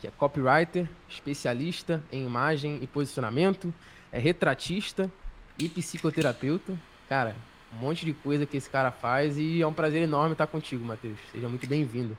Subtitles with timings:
[0.00, 3.72] que é copywriter, especialista em imagem e posicionamento,
[4.12, 5.10] é retratista
[5.58, 6.74] e psicoterapeuta.
[7.08, 7.34] Cara,
[7.76, 10.84] um monte de coisa que esse cara faz e é um prazer enorme estar contigo,
[10.84, 11.18] Matheus.
[11.32, 12.16] Seja muito bem-vindo.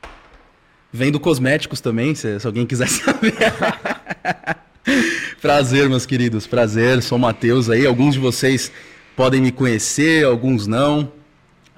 [0.91, 3.35] Vendo cosméticos também, se, se alguém quiser saber.
[5.41, 7.01] prazer, meus queridos, prazer.
[7.01, 7.85] Sou o Matheus aí.
[7.85, 8.71] Alguns de vocês
[9.15, 11.11] podem me conhecer, alguns não.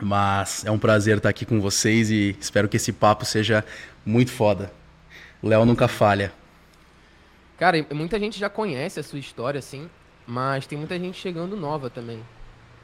[0.01, 3.63] Mas é um prazer estar aqui com vocês e espero que esse papo seja
[4.03, 4.80] muito foda.
[5.41, 6.31] O Léo nunca falha.
[7.57, 9.89] Cara, muita gente já conhece a sua história, assim,
[10.25, 12.23] mas tem muita gente chegando nova também.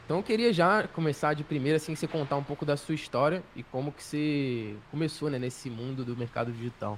[0.05, 3.43] Então eu queria já começar de primeira, assim, você contar um pouco da sua história
[3.55, 6.97] e como que você começou, né, nesse mundo do mercado digital.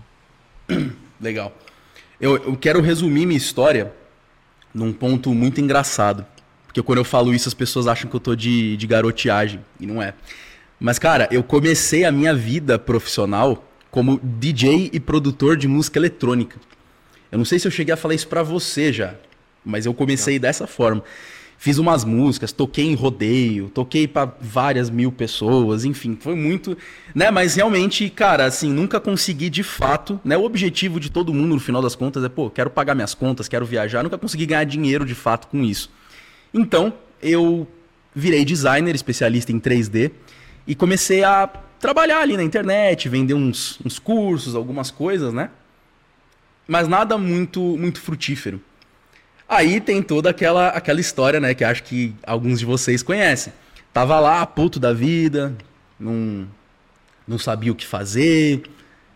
[1.19, 1.51] Legal.
[2.21, 3.93] Eu, eu quero resumir minha história
[4.73, 6.25] num ponto muito engraçado.
[6.65, 9.65] Porque quando eu falo isso, as pessoas acham que eu tô de, de garoteagem.
[9.79, 10.13] E não é.
[10.79, 16.59] Mas, cara, eu comecei a minha vida profissional como DJ e produtor de música eletrônica.
[17.31, 19.15] Eu não sei se eu cheguei a falar isso para você já,
[19.63, 20.41] mas eu comecei não.
[20.41, 21.03] dessa forma.
[21.57, 26.77] Fiz umas músicas, toquei em rodeio, toquei para várias mil pessoas, enfim, foi muito,
[27.13, 27.29] né?
[27.29, 30.37] Mas realmente, cara, assim, nunca consegui de fato, né?
[30.37, 33.49] O objetivo de todo mundo no final das contas é, pô, quero pagar minhas contas,
[33.49, 35.91] quero viajar, nunca consegui ganhar dinheiro de fato com isso.
[36.53, 37.67] Então, eu
[38.15, 40.11] virei designer, especialista em 3D,
[40.65, 41.49] e comecei a
[41.79, 45.49] trabalhar ali na internet, vender uns, uns cursos, algumas coisas, né?
[46.67, 48.61] Mas nada muito, muito frutífero.
[49.47, 51.55] Aí tem toda aquela, aquela história, né?
[51.55, 53.51] Que acho que alguns de vocês conhecem.
[53.91, 55.55] Tava lá, puto da vida,
[55.99, 56.47] não,
[57.27, 58.61] não sabia o que fazer.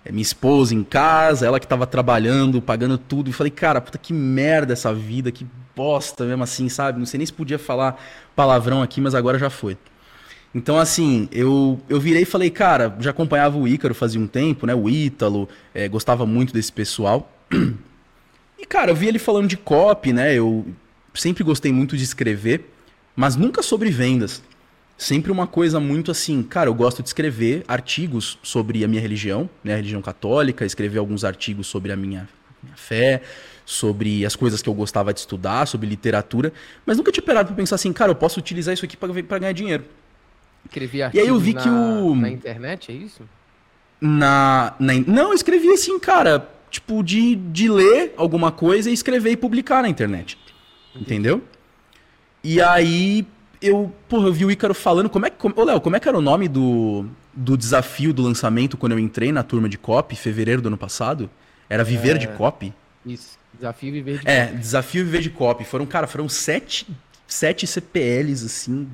[0.03, 3.29] É, minha esposa em casa, ela que tava trabalhando, pagando tudo.
[3.29, 6.97] E falei, cara, puta que merda essa vida, que bosta mesmo assim, sabe?
[6.97, 8.01] Não sei nem se podia falar
[8.35, 9.77] palavrão aqui, mas agora já foi.
[10.53, 14.67] Então, assim, eu, eu virei e falei, cara, já acompanhava o Ícaro fazia um tempo,
[14.67, 14.75] né?
[14.75, 17.31] O Ítalo, é, gostava muito desse pessoal.
[18.55, 20.33] E, cara, eu vi ele falando de copy, né?
[20.33, 20.65] Eu
[21.13, 22.73] sempre gostei muito de escrever,
[23.13, 24.41] mas nunca sobre vendas.
[24.97, 29.49] Sempre uma coisa muito assim, cara, eu gosto de escrever artigos sobre a minha religião,
[29.61, 29.73] né?
[29.73, 32.29] A religião católica, escrever alguns artigos sobre a minha,
[32.63, 33.21] minha fé,
[33.65, 36.53] sobre as coisas que eu gostava de estudar, sobre literatura,
[36.85, 39.51] mas nunca tinha parado pra pensar assim, cara, eu posso utilizar isso aqui para ganhar
[39.51, 39.83] dinheiro.
[40.65, 42.15] Escrevi artigos e aí eu vi na, que o...
[42.15, 43.23] na internet, é isso?
[43.99, 49.31] Na, na, Não, eu escrevi assim, cara, tipo, de, de ler alguma coisa e escrever
[49.31, 50.37] e publicar na internet.
[50.95, 51.41] Entendeu?
[52.43, 53.25] E aí
[53.61, 55.37] eu, porra, eu vi o Ícaro falando, como é que.
[55.47, 58.99] Ô, Léo, como é que era o nome do, do desafio do lançamento quando eu
[58.99, 61.29] entrei na turma de copy, fevereiro do ano passado?
[61.69, 62.19] Era Viver é...
[62.19, 62.73] de Copy?
[63.05, 65.63] Isso, Desafio Viver de É, Desafio Viver de Copy.
[65.63, 66.85] Foram, cara, foram sete,
[67.25, 68.87] sete CPLs, assim,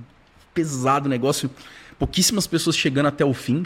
[0.60, 1.50] pesado o negócio,
[1.98, 3.66] pouquíssimas pessoas chegando até o fim.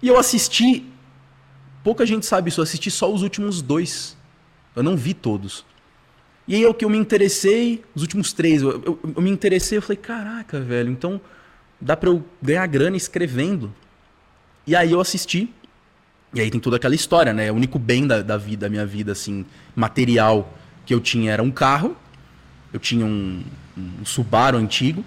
[0.00, 0.86] E eu assisti,
[1.82, 4.16] pouca gente sabe isso, eu assisti só os últimos dois.
[4.74, 5.64] Eu não vi todos.
[6.48, 9.30] E aí é o que eu me interessei, os últimos três, eu, eu, eu, me
[9.30, 11.20] interessei, eu falei, caraca, velho, então
[11.80, 13.72] dá pra eu ganhar grana escrevendo.
[14.66, 15.52] E aí eu assisti,
[16.32, 17.50] e aí tem toda aquela história, né?
[17.52, 19.44] O único bem da, da vida, da minha vida, assim,
[19.76, 20.52] material
[20.86, 21.96] que eu tinha era um carro,
[22.72, 23.42] eu tinha um,
[23.76, 25.04] um Subaru antigo,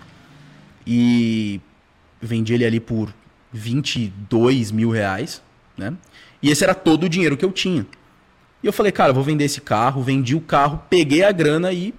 [0.87, 1.59] e
[2.21, 3.13] vendi ele ali por
[3.51, 5.43] 22 mil reais,
[5.77, 5.93] né?
[6.41, 7.85] E esse era todo o dinheiro que eu tinha.
[8.63, 11.93] E eu falei, cara, vou vender esse carro, vendi o carro, peguei a grana e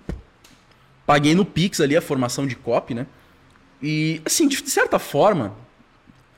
[1.05, 3.07] paguei no Pix ali a formação de copy, né?
[3.83, 5.55] E, assim, de certa forma,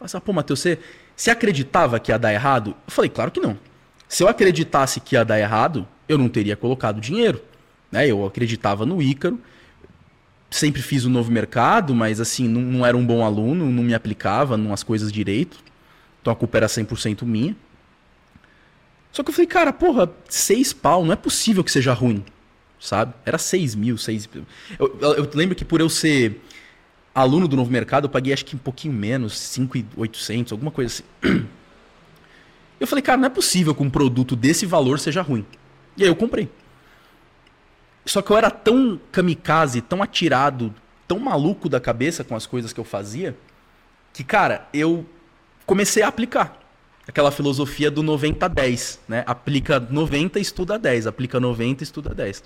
[0.00, 0.78] assim, pô, Matheus, você,
[1.15, 2.71] você acreditava que ia dar errado?
[2.87, 3.56] Eu falei, claro que não.
[4.09, 7.41] Se eu acreditasse que ia dar errado, eu não teria colocado dinheiro.
[7.93, 8.09] Né?
[8.09, 9.41] Eu acreditava no Ícaro
[10.50, 13.94] sempre fiz o novo mercado, mas assim, não, não, era um bom aluno, não me
[13.94, 15.59] aplicava nas coisas direito.
[16.21, 17.56] Então a culpa era 100% minha.
[19.12, 22.25] Só que eu falei, cara, porra, seis pau, não é possível que seja ruim,
[22.78, 23.15] sabe?
[23.25, 24.28] Era seis mil, seis
[24.78, 26.41] eu, eu, eu lembro que por eu ser
[27.15, 31.47] aluno do novo mercado, eu paguei acho que um pouquinho menos, 5,800, alguma coisa assim.
[32.78, 35.44] Eu falei, cara, não é possível que um produto desse valor seja ruim.
[35.98, 36.48] E aí eu comprei.
[38.10, 40.74] Só que eu era tão kamikaze, tão atirado,
[41.07, 43.36] tão maluco da cabeça com as coisas que eu fazia,
[44.12, 45.07] que, cara, eu
[45.65, 46.59] comecei a aplicar
[47.07, 49.22] aquela filosofia do 90-10, né?
[49.28, 51.07] Aplica 90, estuda 10.
[51.07, 52.42] Aplica 90, estuda 10.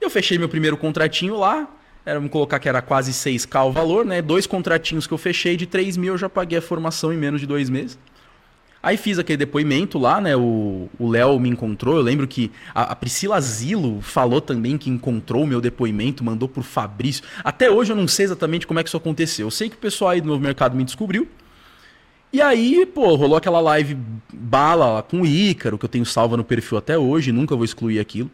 [0.00, 1.68] Eu fechei meu primeiro contratinho lá,
[2.04, 4.20] era, vamos colocar que era quase 6k o valor, né?
[4.20, 7.40] Dois contratinhos que eu fechei de 3 mil, eu já paguei a formação em menos
[7.40, 7.96] de dois meses.
[8.84, 10.36] Aí fiz aquele depoimento lá, né?
[10.36, 11.96] O Léo me encontrou.
[11.96, 16.46] Eu lembro que a, a Priscila Zilo falou também que encontrou o meu depoimento, mandou
[16.46, 17.24] pro Fabrício.
[17.42, 19.46] Até hoje eu não sei exatamente como é que isso aconteceu.
[19.46, 21.26] Eu sei que o pessoal aí do Novo Mercado me descobriu.
[22.30, 23.96] E aí, pô, rolou aquela live
[24.30, 27.98] bala com o Ícaro, que eu tenho salva no perfil até hoje, nunca vou excluir
[27.98, 28.30] aquilo.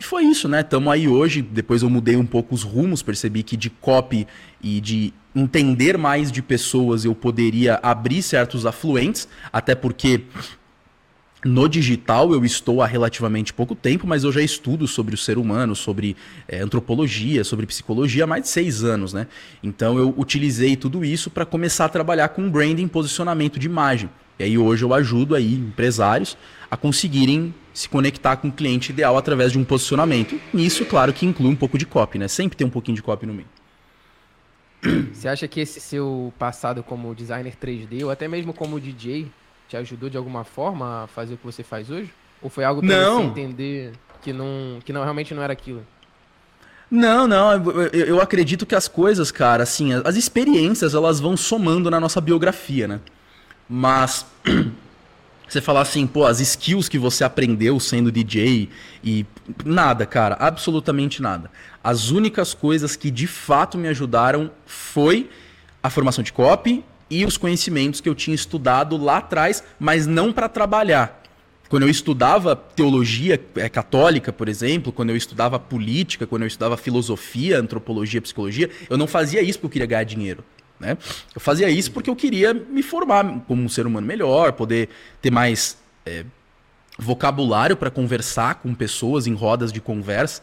[0.00, 0.64] E foi isso, né?
[0.64, 1.40] Tamo aí hoje.
[1.40, 4.26] Depois eu mudei um pouco os rumos, percebi que de copy
[4.60, 10.22] e de entender mais de pessoas eu poderia abrir certos afluentes, até porque
[11.44, 15.38] no digital eu estou há relativamente pouco tempo, mas eu já estudo sobre o ser
[15.38, 16.16] humano, sobre
[16.46, 19.26] é, antropologia, sobre psicologia há mais de seis anos, né?
[19.62, 24.10] Então eu utilizei tudo isso para começar a trabalhar com branding, posicionamento de imagem.
[24.38, 26.36] E aí hoje eu ajudo aí empresários
[26.70, 30.38] a conseguirem se conectar com o cliente ideal através de um posicionamento.
[30.52, 32.28] Nisso, claro, que inclui um pouco de copy, né?
[32.28, 33.48] Sempre tem um pouquinho de copy no meio.
[35.12, 39.30] Você acha que esse seu passado como designer 3D ou até mesmo como DJ
[39.68, 42.10] te ajudou de alguma forma a fazer o que você faz hoje?
[42.42, 43.92] Ou foi algo para você entender
[44.22, 45.84] que não, que não realmente não era aquilo?
[46.90, 51.88] Não, não, eu, eu acredito que as coisas, cara, assim, as experiências, elas vão somando
[51.88, 53.00] na nossa biografia, né?
[53.68, 54.26] Mas
[55.52, 58.68] você falar assim, pô, as skills que você aprendeu sendo DJ
[59.02, 59.26] e
[59.64, 61.50] nada, cara, absolutamente nada.
[61.82, 65.28] As únicas coisas que de fato me ajudaram foi
[65.82, 70.32] a formação de copy e os conhecimentos que eu tinha estudado lá atrás, mas não
[70.32, 71.20] para trabalhar.
[71.68, 76.76] Quando eu estudava teologia é, católica, por exemplo, quando eu estudava política, quando eu estudava
[76.76, 80.44] filosofia, antropologia, psicologia, eu não fazia isso porque eu queria ganhar dinheiro.
[80.80, 80.96] Né?
[81.34, 84.88] Eu fazia isso porque eu queria me formar como um ser humano melhor, poder
[85.20, 86.24] ter mais é,
[86.98, 90.42] vocabulário para conversar com pessoas em rodas de conversa.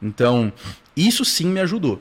[0.00, 0.52] Então,
[0.96, 2.00] isso sim me ajudou.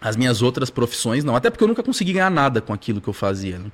[0.00, 3.08] As minhas outras profissões não, até porque eu nunca consegui ganhar nada com aquilo que
[3.08, 3.58] eu fazia.
[3.58, 3.70] Né?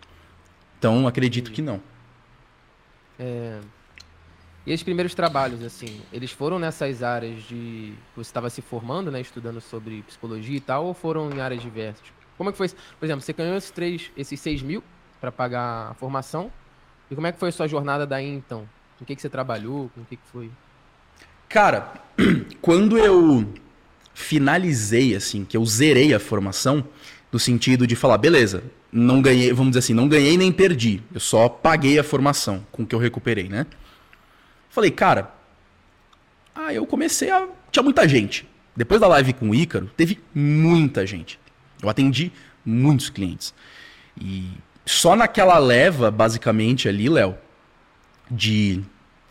[0.78, 1.80] Então, acredito que não.
[3.18, 3.58] É...
[4.64, 7.94] E os primeiros trabalhos, assim, eles foram nessas áreas de.
[8.14, 9.20] Você estava se formando, né?
[9.20, 12.21] Estudando sobre psicologia e tal, ou foram em áreas diversas?
[12.42, 12.68] Como é que foi?
[12.98, 14.82] Por exemplo, você ganhou esses, três, esses 6 mil
[15.20, 16.50] para pagar a formação.
[17.08, 18.68] E como é que foi a sua jornada daí então?
[18.98, 19.88] Com o que, que você trabalhou?
[19.94, 20.50] Com o que, que foi?
[21.48, 21.92] Cara,
[22.60, 23.48] quando eu
[24.12, 26.84] finalizei, assim, que eu zerei a formação,
[27.30, 31.00] no sentido de falar, beleza, não ganhei, vamos dizer assim, não ganhei nem perdi.
[31.14, 33.66] Eu só paguei a formação com o que eu recuperei, né?
[34.68, 35.32] Falei, cara,
[36.52, 37.46] ah, eu comecei a.
[37.70, 38.48] Tinha muita gente.
[38.74, 41.38] Depois da live com o Ícaro, teve muita gente.
[41.82, 42.30] Eu atendi
[42.64, 43.52] muitos clientes.
[44.20, 44.48] E
[44.86, 47.36] só naquela leva, basicamente, ali, Léo,
[48.30, 48.80] de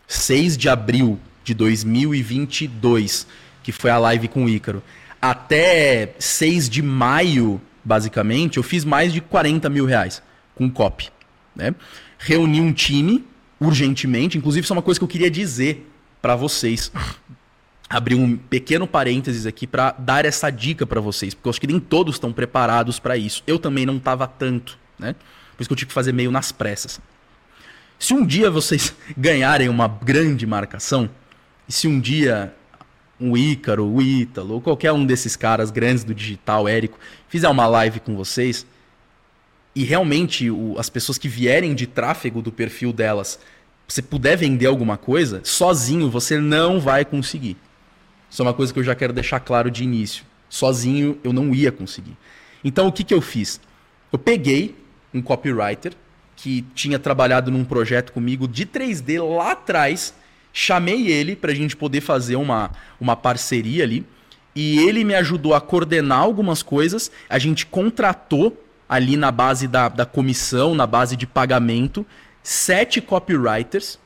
[0.08, 3.26] 6 de abril de 2022,
[3.64, 4.84] que foi a live com o Ícaro,
[5.22, 10.22] até 6 de maio, basicamente, eu fiz mais de 40 mil reais
[10.56, 11.10] com copy.
[11.56, 11.74] Né?
[12.18, 13.26] Reuni um time
[13.60, 15.88] urgentemente, inclusive isso é uma coisa que eu queria dizer
[16.22, 16.92] para vocês
[17.92, 21.68] abrir um pequeno parênteses aqui para dar essa dica para vocês, porque eu acho que
[21.68, 23.44] nem todos estão preparados para isso.
[23.46, 25.14] Eu também não estava tanto, né?
[25.56, 27.02] Por isso que eu tive que fazer meio nas pressas.
[28.00, 31.10] Se um dia vocês ganharem uma grande marcação,
[31.68, 32.56] e se um dia
[33.20, 36.98] um Ícaro, o Ítalo, ou qualquer um desses caras grandes do digital, Érico,
[37.28, 38.66] fizer uma live com vocês,
[39.76, 43.38] e realmente o, as pessoas que vierem de tráfego do perfil delas,
[43.86, 47.58] você puder vender alguma coisa, sozinho você não vai conseguir.
[48.32, 50.24] Isso é uma coisa que eu já quero deixar claro de início.
[50.48, 52.18] Sozinho eu não ia conseguir.
[52.64, 53.60] Então o que, que eu fiz?
[54.10, 54.74] Eu peguei
[55.14, 55.94] um copywriter
[56.38, 60.14] que tinha trabalhado num projeto comigo de 3D lá atrás,
[60.54, 62.72] chamei ele para a gente poder fazer uma,
[63.02, 64.06] uma parceria ali.
[64.56, 67.12] E ele me ajudou a coordenar algumas coisas.
[67.30, 68.58] A gente contratou
[68.88, 72.06] ali na base da, da comissão, na base de pagamento,
[72.42, 74.00] sete copywriters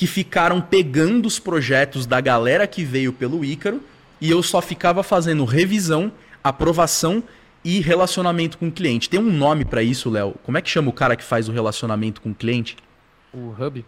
[0.00, 3.82] que ficaram pegando os projetos da galera que veio pelo Ícaro
[4.18, 6.10] e eu só ficava fazendo revisão,
[6.42, 7.22] aprovação
[7.62, 9.10] e relacionamento com o cliente.
[9.10, 10.36] Tem um nome para isso, Léo?
[10.42, 12.78] Como é que chama o cara que faz o relacionamento com o cliente?
[13.30, 13.84] O Hub.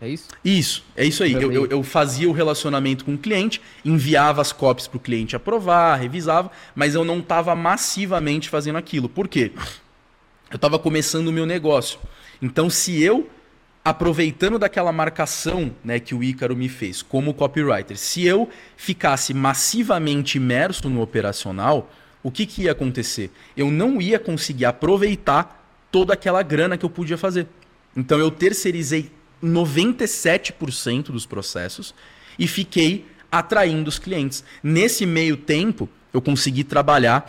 [0.00, 0.28] É isso?
[0.44, 1.32] Isso, é isso aí.
[1.32, 5.34] Eu, eu, eu, fazia o relacionamento com o cliente, enviava as copies para o cliente
[5.34, 9.08] aprovar, revisava, mas eu não estava massivamente fazendo aquilo.
[9.08, 9.50] Por quê?
[10.52, 11.98] Eu estava começando o meu negócio.
[12.40, 13.28] Então, se eu
[13.84, 20.38] aproveitando daquela marcação né, que o Ícaro me fez como copywriter, se eu ficasse massivamente
[20.38, 21.90] imerso no operacional,
[22.22, 23.30] o que, que ia acontecer?
[23.56, 25.60] Eu não ia conseguir aproveitar
[25.90, 27.48] toda aquela grana que eu podia fazer.
[27.96, 29.10] Então eu terceirizei
[29.42, 31.92] 97% dos processos
[32.38, 34.44] e fiquei atraindo os clientes.
[34.62, 37.28] Nesse meio tempo, eu consegui trabalhar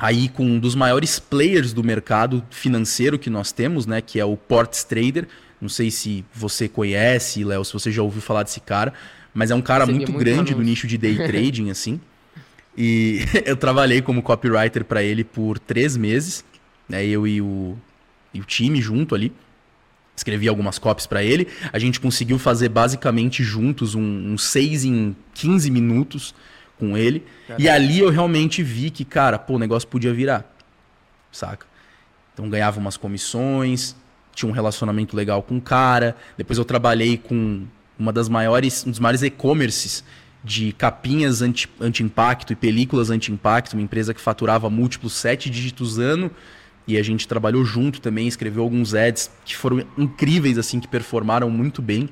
[0.00, 4.24] aí com um dos maiores players do mercado financeiro que nós temos, né, que é
[4.24, 5.28] o Ports Trader.
[5.60, 8.94] Não sei se você conhece, Léo, se você já ouviu falar desse cara,
[9.34, 12.00] mas é um cara muito, muito, grande no nicho de day trading, assim.
[12.74, 16.42] E eu trabalhei como copywriter para ele por três meses,
[16.88, 17.76] né, eu e o
[18.32, 19.32] e o time junto ali.
[20.16, 21.48] Escrevi algumas copies para ele.
[21.72, 26.34] A gente conseguiu fazer basicamente juntos um, um 6 em 15 minutos
[26.80, 27.22] com ele.
[27.58, 30.50] E ali eu realmente vi que, cara, pô, o negócio podia virar.
[31.30, 31.66] Saca?
[32.32, 33.94] Então ganhava umas comissões,
[34.34, 36.16] tinha um relacionamento legal com o cara.
[36.36, 37.66] Depois eu trabalhei com
[37.98, 40.02] uma das maiores, um dos maiores e-commerces
[40.42, 46.30] de capinhas anti-impacto anti e películas anti-impacto, uma empresa que faturava múltiplos sete dígitos ano.
[46.86, 51.50] E a gente trabalhou junto também, escreveu alguns ads que foram incríveis, assim, que performaram
[51.50, 52.08] muito bem.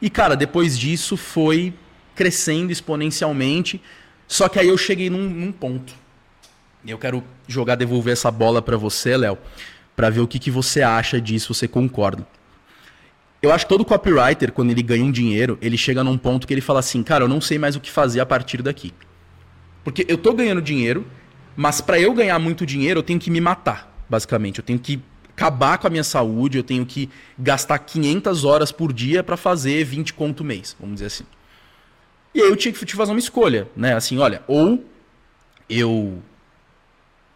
[0.00, 1.72] E, cara, depois disso foi
[2.14, 3.80] crescendo exponencialmente.
[4.26, 5.94] Só que aí eu cheguei num, num ponto.
[6.86, 9.38] Eu quero jogar, devolver essa bola para você, Léo,
[9.96, 12.26] para ver o que, que você acha disso, você concorda.
[13.40, 16.54] Eu acho que todo copywriter, quando ele ganha um dinheiro, ele chega num ponto que
[16.54, 18.92] ele fala assim, cara, eu não sei mais o que fazer a partir daqui.
[19.82, 21.06] Porque eu tô ganhando dinheiro,
[21.54, 24.60] mas para eu ganhar muito dinheiro, eu tenho que me matar, basicamente.
[24.60, 25.00] Eu tenho que
[25.36, 29.84] acabar com a minha saúde, eu tenho que gastar 500 horas por dia para fazer
[29.84, 31.24] 20 conto mês, vamos dizer assim.
[32.34, 33.94] E aí eu tinha que fazer uma escolha, né?
[33.94, 34.84] Assim, olha, ou
[35.68, 36.20] eu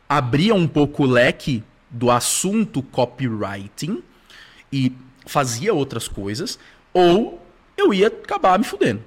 [0.09, 4.03] abria um pouco o leque do assunto copywriting
[4.73, 4.93] e
[5.27, 6.59] fazia outras coisas,
[6.93, 7.41] ou
[7.77, 9.03] eu ia acabar me fudendo.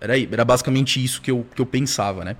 [0.00, 2.36] Era, era basicamente isso que eu, que eu pensava, né?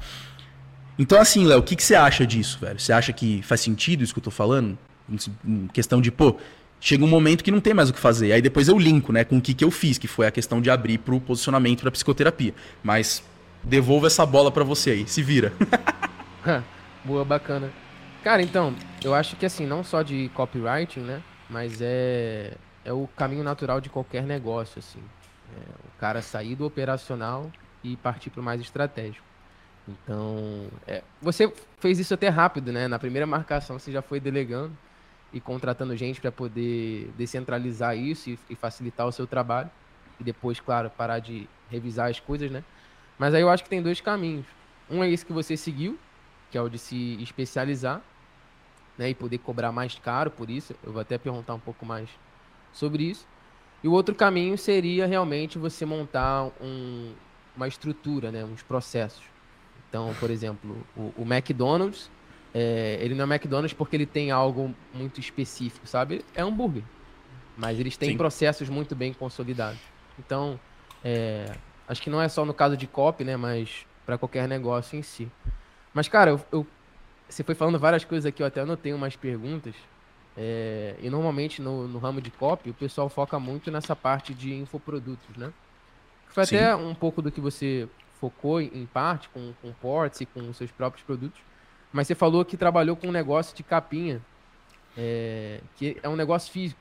[0.99, 2.79] Então, assim, Léo, o que, que você acha disso, velho?
[2.79, 4.79] Você acha que faz sentido isso que eu tô falando?
[5.45, 6.37] Em questão de, pô,
[6.81, 8.33] chega um momento que não tem mais o que fazer.
[8.33, 10.61] Aí depois eu linko, né, com o que, que eu fiz, que foi a questão
[10.61, 12.55] de abrir pro posicionamento da psicoterapia.
[12.83, 13.23] Mas
[13.63, 15.53] devolvo essa bola para você aí, se vira.
[17.05, 17.71] Boa, bacana.
[18.25, 23.07] Cara, então, eu acho que assim, não só de copywriting, né, mas é é o
[23.17, 25.01] caminho natural de qualquer negócio, assim.
[25.55, 27.51] É, o cara sair do operacional
[27.83, 29.25] e partir para o mais estratégico.
[29.89, 32.87] Então, é, você fez isso até rápido, né?
[32.87, 34.73] Na primeira marcação você já foi delegando
[35.33, 39.71] e contratando gente para poder descentralizar isso e, e, facilitar o seu trabalho.
[40.19, 42.65] E depois, claro, parar de revisar as coisas, né?
[43.19, 44.47] Mas aí eu acho que tem dois caminhos.
[44.91, 45.99] Um é esse que você seguiu,
[46.51, 48.03] que é o de se especializar,
[48.99, 49.11] né?
[49.11, 50.75] E poder cobrar mais caro por isso.
[50.83, 52.09] Eu vou até perguntar um pouco mais
[52.73, 53.27] sobre isso.
[53.83, 57.15] E o outro caminho seria realmente você montar um,
[57.57, 59.23] uma estrutura, né, uns processos.
[59.89, 62.11] Então, por exemplo, o, o McDonald's,
[62.53, 66.25] é, ele não é McDonald's porque ele tem algo muito específico, sabe?
[66.35, 66.83] É hambúrguer.
[67.57, 68.17] Mas eles têm Sim.
[68.17, 69.81] processos muito bem consolidados.
[70.19, 70.59] Então,
[71.05, 71.53] é,
[71.87, 75.03] acho que não é só no caso de copy, né, mas para qualquer negócio em
[75.03, 75.31] si.
[75.95, 76.67] Mas, cara, eu, eu,
[77.29, 79.75] você foi falando várias coisas aqui, eu até anotei umas perguntas.
[80.37, 84.55] É, e normalmente no, no, ramo de copy o pessoal foca muito nessa parte de
[84.55, 85.53] infoprodutos, né?
[86.29, 86.57] Foi Sim.
[86.57, 87.89] até um pouco do que você
[88.21, 91.41] focou em parte com, com ports e com os seus próprios produtos.
[91.93, 94.21] Mas você falou que trabalhou com um negócio de capinha,
[94.97, 96.81] é, que é um negócio físico.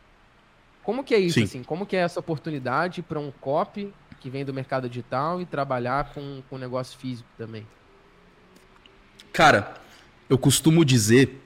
[0.84, 1.44] Como que é isso, Sim.
[1.44, 1.63] assim?
[1.63, 6.13] Como que é essa oportunidade para um copy que vem do mercado digital e trabalhar
[6.13, 7.66] com, com negócio físico também?
[9.32, 9.75] Cara,
[10.30, 11.39] eu costumo dizer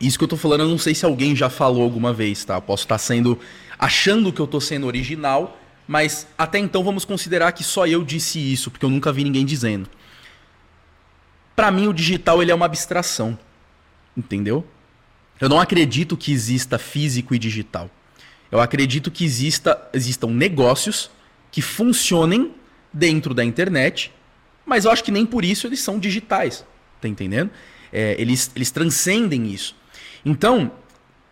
[0.00, 2.56] isso que eu tô falando, eu não sei se alguém já falou alguma vez, tá?
[2.56, 3.38] Eu posso estar sendo.
[3.78, 8.38] achando que eu tô sendo original, mas até então vamos considerar que só eu disse
[8.38, 9.88] isso, porque eu nunca vi ninguém dizendo.
[11.54, 13.38] Para mim, o digital ele é uma abstração.
[14.16, 14.66] Entendeu?
[15.40, 17.90] Eu não acredito que exista físico e digital.
[18.50, 21.10] Eu acredito que exista, existam negócios
[21.50, 22.52] que funcionem
[22.92, 24.12] dentro da internet,
[24.66, 26.64] mas eu acho que nem por isso eles são digitais.
[27.00, 27.50] Tá entendendo?
[27.92, 29.74] É, eles, eles transcendem isso.
[30.24, 30.72] Então,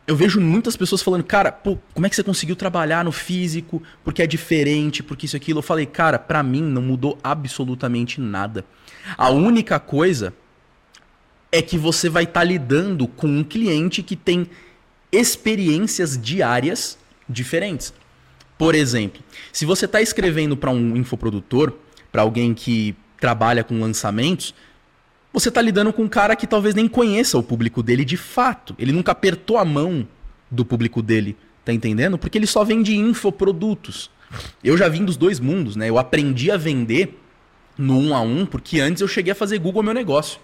[0.09, 3.83] eu vejo muitas pessoas falando, cara, pô, como é que você conseguiu trabalhar no físico?
[4.03, 5.59] Porque é diferente, porque isso aquilo.
[5.59, 8.65] Eu falei, cara, para mim não mudou absolutamente nada.
[9.19, 10.33] A única coisa
[11.53, 14.49] é que você vai estar tá lidando com um cliente que tem
[15.13, 16.97] experiências diárias
[17.29, 17.93] diferentes.
[18.57, 19.23] Por exemplo,
[19.53, 21.75] se você está escrevendo para um infoprodutor,
[22.11, 24.55] para alguém que trabalha com lançamentos,
[25.33, 28.75] você está lidando com um cara que talvez nem conheça o público dele de fato.
[28.79, 30.07] Ele nunca apertou a mão
[30.51, 32.19] do público dele, tá entendendo?
[32.19, 34.11] Porque ele só vende infoprodutos.
[34.63, 35.89] Eu já vim dos dois mundos, né?
[35.89, 37.19] Eu aprendi a vender
[37.77, 40.41] no um a um, porque antes eu cheguei a fazer Google Meu Negócio.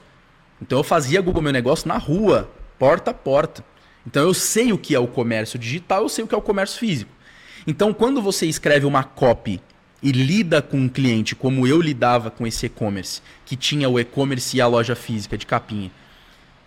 [0.60, 3.64] Então eu fazia Google Meu Negócio na rua, porta a porta.
[4.06, 6.42] Então eu sei o que é o comércio digital, eu sei o que é o
[6.42, 7.10] comércio físico.
[7.66, 9.60] Então quando você escreve uma copy
[10.04, 14.54] e lida com um cliente como eu lidava com esse e-commerce, que tinha o e-commerce
[14.54, 15.90] e a loja física de capinha.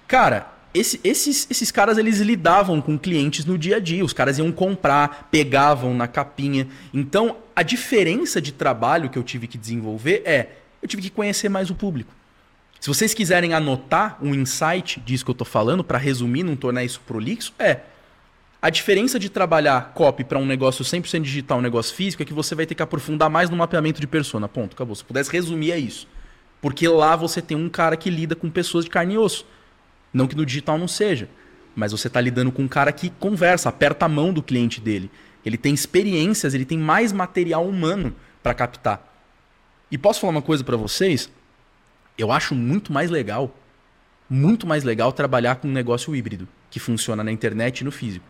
[0.07, 4.03] Cara, esse, esses, esses caras eles lidavam com clientes no dia a dia.
[4.03, 6.67] Os caras iam comprar, pegavam na capinha.
[6.93, 10.49] Então, a diferença de trabalho que eu tive que desenvolver é
[10.81, 12.13] eu tive que conhecer mais o público.
[12.79, 16.83] Se vocês quiserem anotar um insight disso que eu estou falando, para resumir, não tornar
[16.83, 17.81] isso prolixo, é
[18.59, 22.33] A diferença de trabalhar copy para um negócio 100% digital, um negócio físico, é que
[22.33, 24.47] você vai ter que aprofundar mais no mapeamento de persona.
[24.47, 24.95] Ponto, acabou.
[24.95, 26.07] Se pudesse resumir, é isso.
[26.59, 29.45] Porque lá você tem um cara que lida com pessoas de carne e osso.
[30.11, 31.29] Não que no digital não seja.
[31.75, 35.11] Mas você está lidando com um cara que conversa, aperta a mão do cliente dele.
[35.45, 39.15] Ele tem experiências, ele tem mais material humano para captar.
[39.91, 41.29] E posso falar uma coisa para vocês?
[42.17, 43.55] Eu acho muito mais legal,
[44.27, 48.25] muito mais legal trabalhar com um negócio híbrido, que funciona na internet e no físico.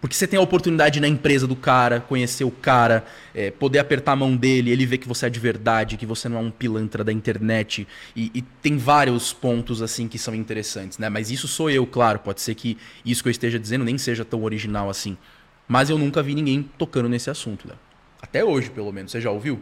[0.00, 3.04] Porque você tem a oportunidade na empresa do cara, conhecer o cara,
[3.34, 6.28] é, poder apertar a mão dele, ele ver que você é de verdade, que você
[6.28, 7.86] não é um pilantra da internet.
[8.16, 11.10] E, e, tem vários pontos assim que são interessantes, né?
[11.10, 12.18] Mas isso sou eu, claro.
[12.20, 15.18] Pode ser que isso que eu esteja dizendo nem seja tão original assim.
[15.68, 17.78] Mas eu nunca vi ninguém tocando nesse assunto, Léo.
[18.22, 19.12] Até hoje, pelo menos.
[19.12, 19.60] Você já ouviu?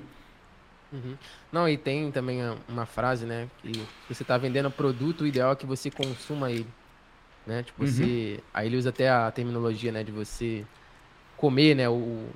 [0.92, 1.16] Uhum.
[1.50, 3.48] Não, e tem também uma frase, né?
[3.60, 3.72] Que
[4.08, 6.66] você está vendendo produto, o ideal é que você consuma ele
[7.48, 7.62] né?
[7.62, 7.88] Tipo, uhum.
[7.88, 8.40] você.
[8.52, 10.64] Aí ele usa até a terminologia, né, de você
[11.36, 12.28] comer, né, o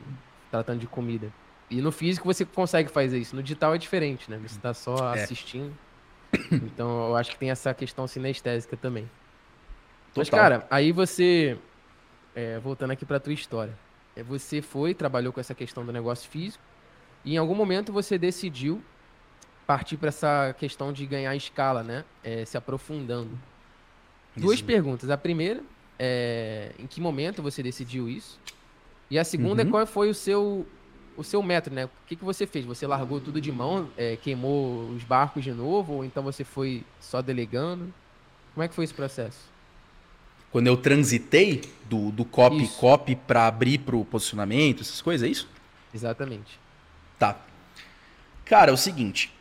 [0.51, 1.31] tratando de comida.
[1.71, 3.37] E no físico você consegue fazer isso.
[3.37, 4.39] No digital é diferente, né?
[4.43, 5.23] Você tá só é.
[5.23, 5.73] assistindo.
[6.51, 9.05] Então eu acho que tem essa questão sinestésica também.
[10.15, 10.17] Total.
[10.17, 11.59] Mas, cara, aí você.
[12.35, 13.77] É, voltando aqui pra tua história.
[14.17, 16.65] É, você foi, trabalhou com essa questão do negócio físico.
[17.23, 18.83] E em algum momento você decidiu
[19.67, 22.03] partir para essa questão de ganhar escala, né?
[22.25, 23.39] É, se aprofundando.
[24.37, 24.65] Duas isso.
[24.65, 25.11] perguntas.
[25.11, 25.61] A primeira
[25.99, 28.39] é em que momento você decidiu isso?
[29.11, 29.69] E a segunda é uhum.
[29.69, 30.67] é qual foi o seu
[31.17, 31.85] o seu método, né?
[31.85, 32.65] O que, que você fez?
[32.65, 36.83] Você largou tudo de mão, é, queimou os barcos de novo, ou então você foi
[37.01, 37.93] só delegando?
[38.55, 39.39] Como é que foi esse processo?
[40.51, 45.49] Quando eu transitei do, do copy-copy para abrir para o posicionamento, essas coisas, é isso?
[45.95, 46.59] Exatamente.
[47.19, 47.39] Tá.
[48.45, 49.33] Cara, é o seguinte,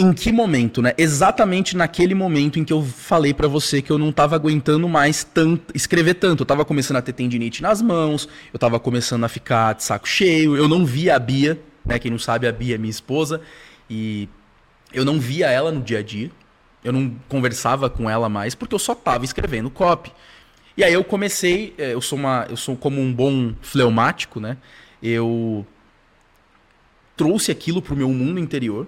[0.00, 0.94] em que momento, né?
[0.96, 5.22] Exatamente naquele momento em que eu falei para você que eu não tava aguentando mais
[5.22, 6.40] tanto, escrever tanto.
[6.40, 10.08] Eu tava começando a ter tendinite nas mãos, eu tava começando a ficar de saco
[10.08, 11.98] cheio, eu não via a Bia, né?
[11.98, 13.42] Quem não sabe, a Bia é minha esposa,
[13.90, 14.26] e
[14.90, 16.30] eu não via ela no dia a dia.
[16.82, 20.10] Eu não conversava com ela mais porque eu só tava escrevendo copy.
[20.78, 24.56] E aí eu comecei, é, eu sou uma, eu sou como um bom fleumático, né?
[25.02, 25.66] Eu
[27.18, 28.86] trouxe aquilo pro meu mundo interior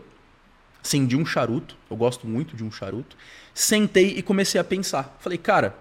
[0.82, 3.16] acendi um charuto, eu gosto muito de um charuto,
[3.54, 5.16] sentei e comecei a pensar.
[5.20, 5.76] Falei, cara,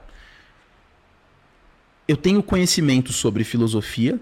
[2.07, 4.19] eu tenho conhecimento sobre filosofia,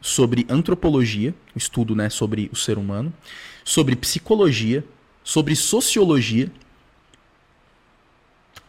[0.00, 3.12] sobre antropologia, estudo né, sobre o ser humano,
[3.64, 4.84] sobre psicologia,
[5.22, 6.50] sobre sociologia.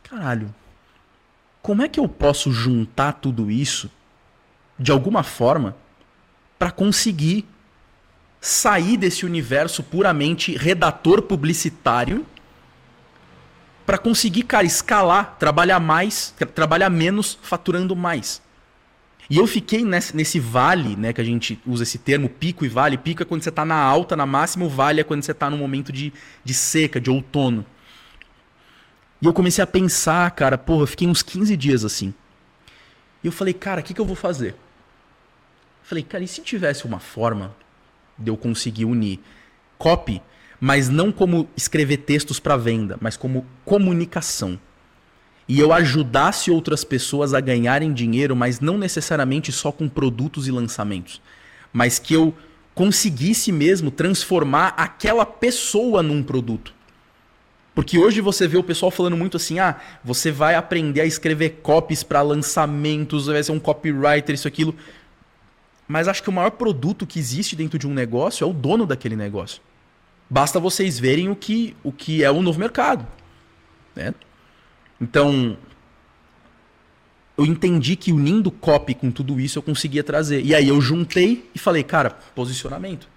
[0.04, 0.54] Caralho,
[1.62, 3.90] como é que eu posso juntar tudo isso
[4.78, 5.76] de alguma forma
[6.60, 7.46] para conseguir
[8.46, 12.24] sair desse universo puramente redator publicitário
[13.88, 18.44] para conseguir, cara, escalar, trabalhar mais, trabalhar menos, faturando mais.
[19.28, 22.70] E eu fiquei nesse, nesse, vale, né, que a gente usa esse termo pico e
[22.70, 23.00] vale.
[23.00, 25.50] Pico é quando você está na alta, na máxima, o vale é quando você está
[25.50, 27.66] no momento de, de seca, de outono.
[29.24, 32.14] E eu comecei a pensar, cara, porra, eu fiquei uns 15 dias assim.
[33.24, 34.56] E eu falei, cara, o que, que eu vou fazer?
[35.82, 37.65] Falei, cara, e se tivesse uma forma
[38.18, 39.20] de eu conseguir unir
[39.78, 40.22] copy,
[40.60, 44.60] mas não como escrever textos para venda, mas como comunicação.
[45.48, 50.52] E eu ajudasse outras pessoas a ganharem dinheiro, mas não necessariamente só com produtos e
[50.52, 51.22] lançamentos,
[51.72, 52.34] mas que eu
[52.74, 56.74] conseguisse mesmo transformar aquela pessoa num produto.
[57.76, 61.60] Porque hoje você vê o pessoal falando muito assim: ah, você vai aprender a escrever
[61.62, 64.74] copies para lançamentos, vai ser um copywriter, isso, aquilo.
[65.88, 68.86] Mas acho que o maior produto que existe dentro de um negócio é o dono
[68.86, 69.62] daquele negócio.
[70.30, 73.06] Basta vocês verem o que, o que é o novo mercado.
[73.96, 74.14] Né?
[75.00, 75.58] Então,
[77.38, 80.44] eu entendi que unindo copy com tudo isso eu conseguia trazer.
[80.44, 83.08] E aí eu juntei e falei, cara, posicionamento.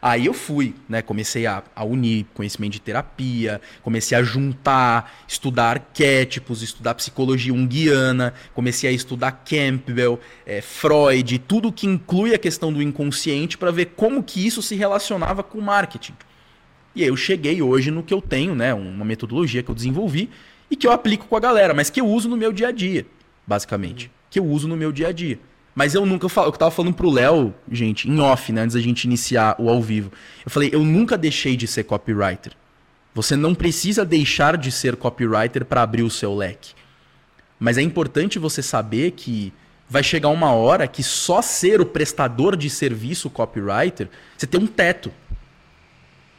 [0.00, 1.00] Aí eu fui, né?
[1.00, 8.34] Comecei a, a, unir conhecimento de terapia, comecei a juntar, estudar arquétipos, estudar psicologia junguiana,
[8.54, 13.92] comecei a estudar Campbell, é, Freud, tudo que inclui a questão do inconsciente para ver
[13.96, 16.14] como que isso se relacionava com o marketing.
[16.94, 18.72] E aí eu cheguei hoje no que eu tenho, né?
[18.74, 20.30] Uma metodologia que eu desenvolvi
[20.70, 22.72] e que eu aplico com a galera, mas que eu uso no meu dia a
[22.72, 23.06] dia,
[23.46, 24.10] basicamente.
[24.30, 25.38] Que eu uso no meu dia a dia.
[25.76, 28.80] Mas eu nunca, falo, eu tava falando pro Léo, gente, em off, né, antes da
[28.80, 30.10] gente iniciar o ao vivo.
[30.42, 32.54] Eu falei, eu nunca deixei de ser copywriter.
[33.14, 36.72] Você não precisa deixar de ser copywriter para abrir o seu leque.
[37.60, 39.52] Mas é importante você saber que
[39.86, 44.66] vai chegar uma hora que só ser o prestador de serviço copywriter, você tem um
[44.66, 45.12] teto.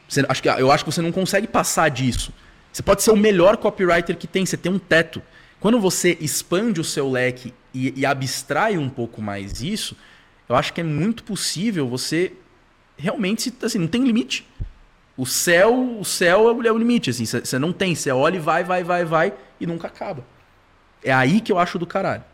[0.08, 2.32] Você, acho que, eu acho que você não consegue passar disso.
[2.72, 5.22] Você pode ser o melhor copywriter que tem, você tem um teto.
[5.60, 9.96] Quando você expande o seu leque e, e abstrai um pouco mais isso,
[10.48, 12.32] eu acho que é muito possível você
[12.96, 14.46] realmente, assim, não tem limite.
[15.16, 18.62] O céu, o céu é o limite, assim, você não tem, você olha e vai,
[18.62, 20.24] vai, vai, vai e nunca acaba.
[21.02, 22.24] É aí que eu acho do caralho.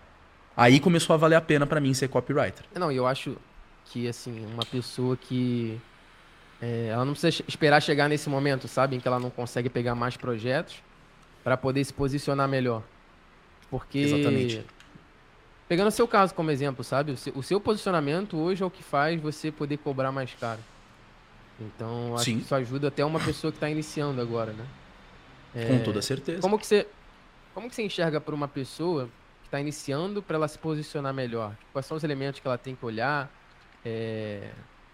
[0.56, 2.64] Aí começou a valer a pena para mim ser copywriter.
[2.74, 3.36] Não, eu acho
[3.86, 5.80] que, assim, uma pessoa que.
[6.62, 8.96] É, ela não precisa esperar chegar nesse momento, sabe?
[8.96, 10.76] Em que ela não consegue pegar mais projetos
[11.42, 12.82] para poder se posicionar melhor.
[13.74, 13.98] Porque.
[13.98, 14.64] Exatamente.
[15.66, 17.10] Pegando o seu caso como exemplo, sabe?
[17.34, 20.60] O seu, posicionamento hoje é o que faz você poder cobrar mais caro.
[21.58, 22.36] Então, acho Sim.
[22.36, 24.64] que isso ajuda até uma pessoa que está iniciando agora, né?
[25.56, 26.40] É, Com toda certeza.
[26.40, 26.86] Como que você,
[27.52, 29.08] como que você enxerga para uma pessoa
[29.42, 31.56] que está iniciando para ela se posicionar melhor?
[31.72, 33.28] Quais são os elementos que ela tem que olhar?
[33.84, 34.50] É,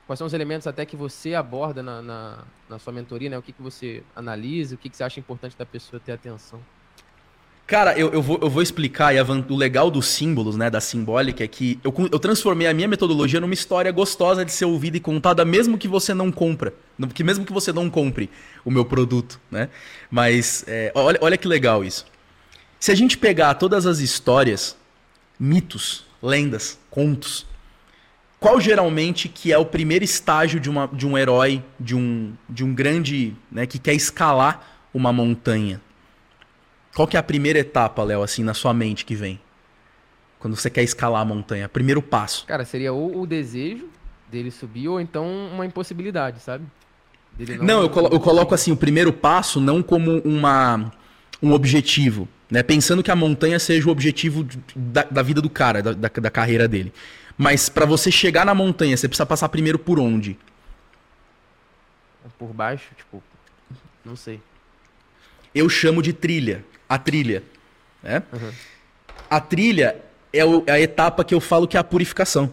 [0.06, 3.36] quais são os elementos até que você aborda na, na, na sua mentoria, né?
[3.36, 6.62] O que, que você analisa, o que, que você acha importante da pessoa ter atenção?
[7.70, 11.44] Cara, eu, eu, vou, eu vou explicar, e o legal dos símbolos, né, da simbólica,
[11.44, 15.00] é que eu, eu transformei a minha metodologia numa história gostosa de ser ouvida e
[15.00, 16.74] contada, mesmo que você não compra,
[17.14, 18.28] que mesmo que você não compre
[18.64, 19.68] o meu produto, né?
[20.10, 22.04] Mas é, olha, olha que legal isso.
[22.80, 24.76] Se a gente pegar todas as histórias,
[25.38, 27.46] mitos, lendas, contos,
[28.40, 32.64] qual geralmente que é o primeiro estágio de, uma, de um herói, de um, de
[32.64, 35.80] um grande, né, que quer escalar uma montanha?
[36.94, 39.40] Qual que é a primeira etapa, Léo, assim, na sua mente que vem?
[40.38, 42.46] Quando você quer escalar a montanha, primeiro passo.
[42.46, 43.88] Cara, seria ou o desejo
[44.30, 46.64] dele subir ou então uma impossibilidade, sabe?
[47.38, 50.92] não, não eu, colo eu coloco assim, o primeiro passo não como uma,
[51.42, 52.62] um objetivo, né?
[52.62, 56.30] Pensando que a montanha seja o objetivo da, da vida do cara, da, da, da
[56.30, 56.92] carreira dele.
[57.36, 60.38] Mas para você chegar na montanha, você precisa passar primeiro por onde?
[62.38, 63.22] Por baixo, tipo,
[64.04, 64.40] não sei.
[65.54, 67.44] Eu chamo de trilha a trilha.
[68.02, 68.20] Né?
[68.32, 68.50] Uhum.
[69.30, 69.96] A trilha
[70.32, 72.52] é, o, é a etapa que eu falo que é a purificação.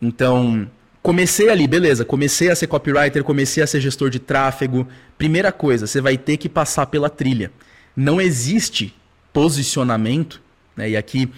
[0.00, 0.70] Então,
[1.02, 4.88] comecei ali, beleza, comecei a ser copywriter, comecei a ser gestor de tráfego.
[5.18, 7.52] Primeira coisa, você vai ter que passar pela trilha.
[7.94, 8.94] Não existe
[9.32, 10.40] posicionamento,
[10.74, 10.90] né?
[10.90, 11.30] E aqui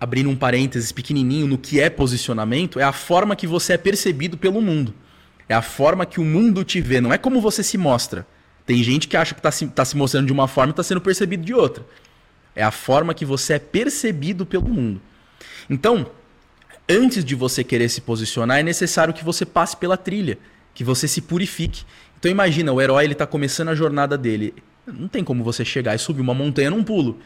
[0.00, 4.36] abrindo um parênteses pequenininho no que é posicionamento, é a forma que você é percebido
[4.36, 4.92] pelo mundo.
[5.48, 8.26] É a forma que o mundo te vê, não é como você se mostra.
[8.66, 10.82] Tem gente que acha que está se, tá se mostrando de uma forma e está
[10.82, 11.84] sendo percebido de outra.
[12.56, 15.00] É a forma que você é percebido pelo mundo.
[15.68, 16.06] Então,
[16.88, 20.38] antes de você querer se posicionar, é necessário que você passe pela trilha,
[20.74, 21.84] que você se purifique.
[22.18, 24.54] Então imagina, o herói ele está começando a jornada dele.
[24.86, 27.18] Não tem como você chegar e subir uma montanha num pulo.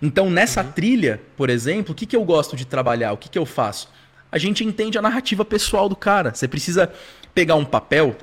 [0.00, 0.72] Então nessa uhum.
[0.72, 3.12] trilha, por exemplo, o que, que eu gosto de trabalhar?
[3.12, 3.88] O que, que eu faço?
[4.30, 6.34] A gente entende a narrativa pessoal do cara.
[6.34, 6.92] Você precisa
[7.34, 8.16] pegar um papel,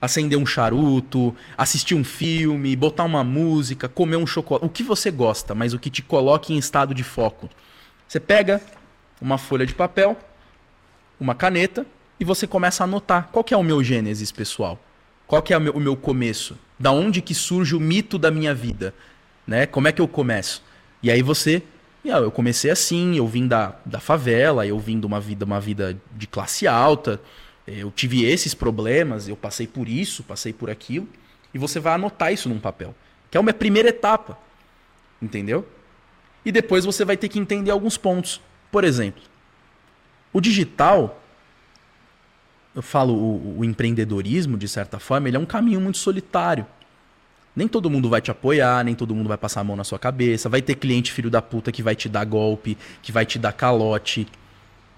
[0.00, 5.10] acender um charuto, assistir um filme, botar uma música, comer um chocolate, o que você
[5.10, 7.48] gosta, mas o que te coloque em estado de foco.
[8.08, 8.60] Você pega
[9.20, 10.16] uma folha de papel,
[11.20, 11.86] uma caneta
[12.18, 14.78] e você começa a anotar qual é o meu gênesis pessoal.
[15.26, 16.58] Qual é o meu, o meu começo?
[16.78, 18.94] Da onde que surge o mito da minha vida?
[19.46, 19.66] Né?
[19.66, 20.62] Como é que eu começo?
[21.02, 21.62] E aí você
[22.06, 25.60] ah, eu comecei assim, eu vim da, da favela, eu vim de uma vida, uma
[25.60, 27.20] vida de classe alta,
[27.66, 31.08] eu tive esses problemas, eu passei por isso, passei por aquilo,
[31.52, 32.94] e você vai anotar isso num papel,
[33.30, 34.38] que é uma primeira etapa,
[35.20, 35.66] entendeu?
[36.44, 38.40] E depois você vai ter que entender alguns pontos.
[38.70, 39.22] Por exemplo,
[40.32, 41.22] o digital,
[42.74, 46.66] eu falo o, o empreendedorismo, de certa forma, ele é um caminho muito solitário.
[47.54, 49.98] Nem todo mundo vai te apoiar, nem todo mundo vai passar a mão na sua
[49.98, 50.48] cabeça.
[50.48, 53.52] Vai ter cliente filho da puta que vai te dar golpe, que vai te dar
[53.52, 54.26] calote.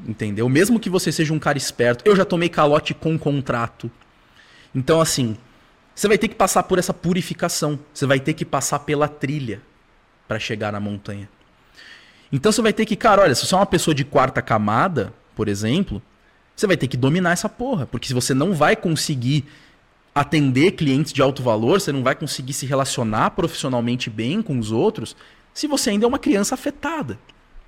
[0.07, 0.49] Entendeu?
[0.49, 3.91] Mesmo que você seja um cara esperto, eu já tomei calote com contrato.
[4.75, 5.37] Então, assim,
[5.95, 7.79] você vai ter que passar por essa purificação.
[7.93, 9.61] Você vai ter que passar pela trilha
[10.27, 11.29] para chegar na montanha.
[12.33, 15.13] Então você vai ter que, cara, olha, se você é uma pessoa de quarta camada,
[15.37, 16.01] por exemplo,
[16.57, 17.87] você vai ter que dominar essa porra.
[17.87, 19.45] Porque se você não vai conseguir
[20.15, 24.73] atender clientes de alto valor, você não vai conseguir se relacionar profissionalmente bem com os
[24.73, 25.15] outros,
[25.53, 27.19] se você ainda é uma criança afetada.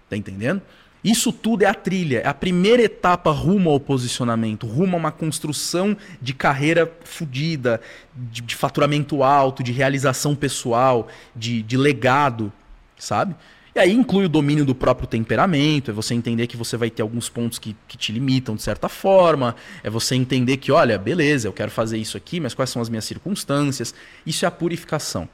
[0.09, 0.63] Tá entendendo?
[1.05, 5.13] Isso tudo é a trilha, é a primeira etapa rumo ao posicionamento, rumo a uma
[5.13, 7.79] construção de carreira fodida,
[8.17, 12.51] de, de, faturamento alto, de realização pessoal, de, de legado,
[12.99, 13.35] sabe?
[13.75, 17.03] E aí inclui o domínio do próprio temperamento, é você entender que você vai ter
[17.03, 21.49] alguns pontos que, que te limitam de certa forma, é você entender que, olha, beleza,
[21.49, 23.95] eu quero fazer isso aqui, mas quais são as minhas circunstâncias?
[24.25, 25.29] Isso é a purificação.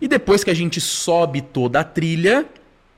[0.00, 2.44] E depois que a gente sobe toda a trilha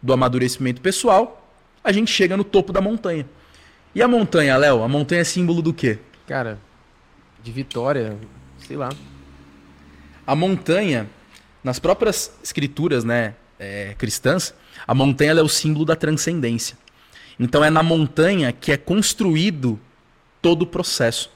[0.02, 1.47] do amadurecimento pessoal,
[1.82, 3.26] a gente chega no topo da montanha.
[3.94, 4.82] E a montanha, Léo?
[4.82, 5.98] A montanha é símbolo do quê?
[6.26, 6.58] Cara,
[7.42, 8.16] de vitória,
[8.58, 8.90] sei lá.
[10.26, 11.08] A montanha,
[11.64, 14.54] nas próprias escrituras, né, é, cristãs,
[14.86, 16.76] a montanha é o símbolo da transcendência.
[17.40, 19.78] Então é na montanha que é construído
[20.42, 21.30] todo o processo.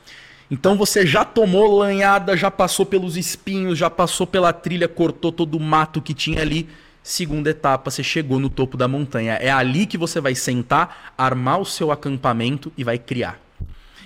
[0.51, 5.57] Então você já tomou lanhada, já passou pelos espinhos, já passou pela trilha, cortou todo
[5.57, 6.69] o mato que tinha ali.
[7.03, 9.35] Segunda etapa, você chegou no topo da montanha.
[9.35, 13.41] É ali que você vai sentar, armar o seu acampamento e vai criar.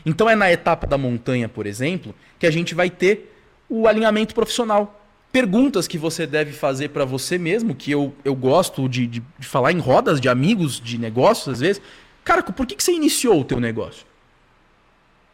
[0.05, 3.37] Então é na etapa da montanha, por exemplo, que a gente vai ter
[3.69, 5.03] o alinhamento profissional.
[5.31, 9.47] Perguntas que você deve fazer para você mesmo, que eu, eu gosto de, de, de,
[9.47, 11.83] falar em rodas de amigos, de negócios, às vezes.
[12.25, 14.07] Cara, por que, que você iniciou o teu negócio?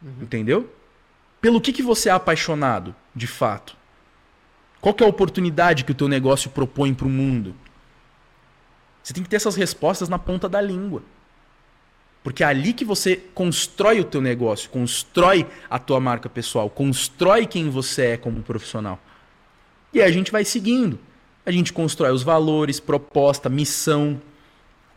[0.01, 0.23] Uhum.
[0.23, 0.69] Entendeu?
[1.39, 3.77] Pelo que, que você é apaixonado, de fato?
[4.83, 7.55] Qual é a oportunidade que o teu negócio propõe para o mundo?
[9.01, 11.01] Você tem que ter essas respostas na ponta da língua.
[12.21, 17.47] Porque é ali que você constrói o teu negócio, constrói a tua marca pessoal, constrói
[17.47, 18.99] quem você é como profissional.
[19.93, 20.99] E aí a gente vai seguindo.
[21.45, 24.21] A gente constrói os valores, proposta, missão,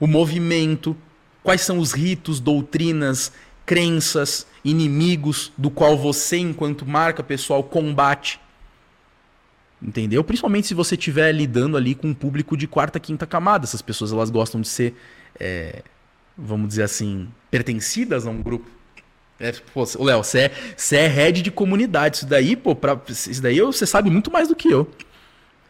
[0.01, 0.97] o movimento,
[1.45, 3.31] quais são os ritos, doutrinas,
[3.65, 8.41] crenças, inimigos do qual você, enquanto marca pessoal, combate.
[9.87, 10.25] Entendeu?
[10.25, 13.65] Principalmente se você estiver lidando ali com um público de quarta, quinta camada.
[13.65, 14.95] Essas pessoas elas gostam de ser,
[15.39, 15.85] é,
[16.37, 18.69] vamos dizer assim, pertencidas a um grupo.
[19.39, 20.51] É, pô, Léo, você
[20.93, 22.17] é, é head de comunidade.
[22.17, 24.91] Isso daí, pô, pra, isso daí você sabe muito mais do que eu.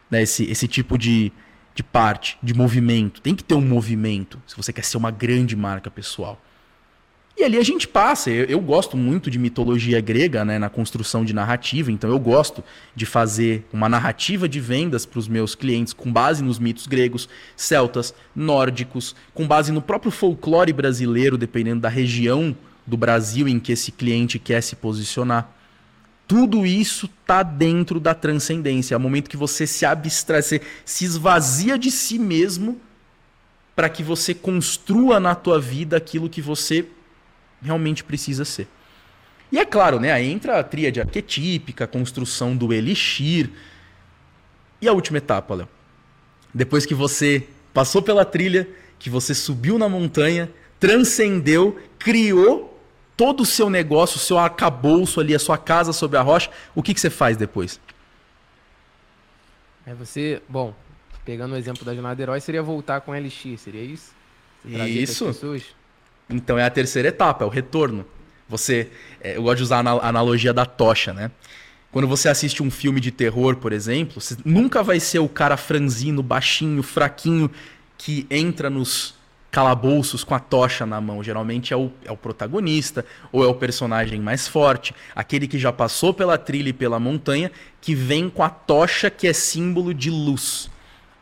[0.09, 0.23] Né?
[0.23, 1.31] Esse, esse tipo de,
[1.75, 3.21] de parte, de movimento.
[3.21, 6.41] Tem que ter um movimento se você quer ser uma grande marca pessoal.
[7.37, 8.31] E ali a gente passa.
[8.31, 12.63] Eu, eu, gosto muito de mitologia grega, né, na construção de narrativa, então eu gosto
[12.95, 17.29] de fazer uma narrativa de vendas para os meus clientes com base nos mitos gregos,
[17.55, 23.71] celtas, nórdicos, com base no próprio folclore brasileiro, dependendo da região do Brasil em que
[23.71, 25.53] esse cliente quer se posicionar.
[26.27, 28.95] Tudo isso está dentro da transcendência.
[28.95, 32.81] É o momento que você se abstrai, você se esvazia de si mesmo
[33.75, 36.87] para que você construa na tua vida aquilo que você
[37.61, 38.67] realmente precisa ser.
[39.51, 43.49] E é claro, né, aí entra a tríade arquetípica, a construção do elixir.
[44.81, 45.69] E a última etapa, Léo.
[46.53, 48.67] Depois que você passou pela trilha,
[48.99, 52.77] que você subiu na montanha, transcendeu, criou
[53.15, 56.83] todo o seu negócio, o seu arcabouço ali, a sua casa sobre a rocha, o
[56.83, 57.79] que, que você faz depois?
[59.85, 60.75] É você, bom,
[61.25, 64.13] pegando o exemplo da jornada herói, seria voltar com LX, seria isso?
[64.65, 65.76] Isso.
[66.29, 68.05] Então é a terceira etapa, é o retorno.
[68.49, 68.89] Você,
[69.21, 71.31] é, eu gosto de usar a analogia da tocha, né?
[71.91, 75.57] Quando você assiste um filme de terror, por exemplo, você nunca vai ser o cara
[75.57, 77.49] franzino, baixinho, fraquinho
[77.97, 79.15] que entra nos
[79.49, 81.23] calabouços com a tocha na mão.
[81.23, 85.71] Geralmente é o, é o protagonista ou é o personagem mais forte, aquele que já
[85.71, 90.11] passou pela trilha e pela montanha, que vem com a tocha que é símbolo de
[90.11, 90.69] luz.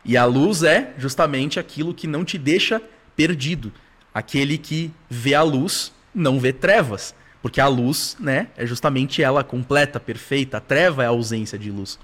[0.04, 2.82] E a luz é justamente aquilo que não te deixa
[3.16, 3.72] perdido.
[4.16, 7.14] Aquele que vê a luz não vê trevas.
[7.42, 10.56] Porque a luz, né, é justamente ela completa, perfeita.
[10.56, 11.98] A treva é a ausência de luz.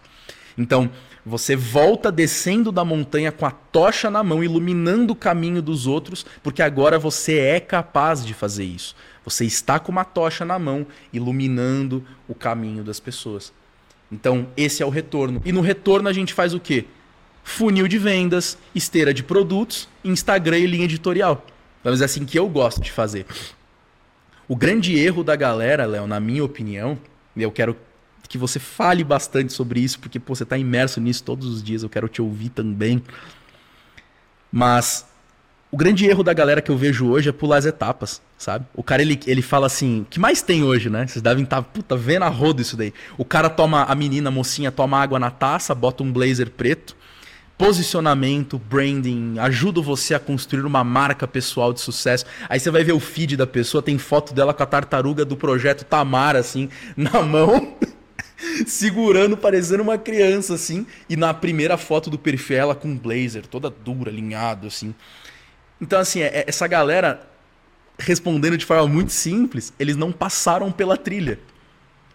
[0.59, 0.91] Então,
[1.25, 6.27] você volta descendo da montanha com a tocha na mão, iluminando o caminho dos outros,
[6.43, 8.95] porque agora você é capaz de fazer isso.
[9.25, 13.55] Você está com uma tocha na mão, iluminando o caminho das pessoas.
[14.13, 15.41] Então, esse é o retorno.
[15.47, 16.85] E no retorno a gente faz o quê?
[17.43, 21.43] Funil de vendas, esteira de produtos, Instagram e linha editorial.
[21.83, 23.27] Vamos dizer assim, que eu gosto de fazer.
[24.49, 26.99] O grande erro da galera, Léo, na minha opinião,
[27.35, 27.77] e eu quero
[28.29, 31.83] que você fale bastante sobre isso, porque pô, você está imerso nisso todos os dias,
[31.83, 33.03] eu quero te ouvir também.
[34.51, 35.07] Mas
[35.71, 38.67] o grande erro da galera que eu vejo hoje é pular as etapas, sabe?
[38.75, 41.07] O cara, ele, ele fala assim, o que mais tem hoje, né?
[41.07, 42.93] Vocês devem estar, tá, puta, vendo a roda isso daí.
[43.17, 46.95] O cara toma, a menina, a mocinha, toma água na taça, bota um blazer preto,
[47.57, 52.25] posicionamento, branding, ajuda você a construir uma marca pessoal de sucesso.
[52.49, 55.37] Aí você vai ver o feed da pessoa, tem foto dela com a tartaruga do
[55.37, 57.77] projeto Tamara, assim, na mão,
[58.67, 60.87] segurando, parecendo uma criança, assim.
[61.09, 64.95] E na primeira foto do perfil, ela com um blazer, toda dura, alinhado, assim.
[65.81, 67.29] Então, assim, é, é, essa galera,
[67.99, 71.39] respondendo de forma muito simples, eles não passaram pela trilha.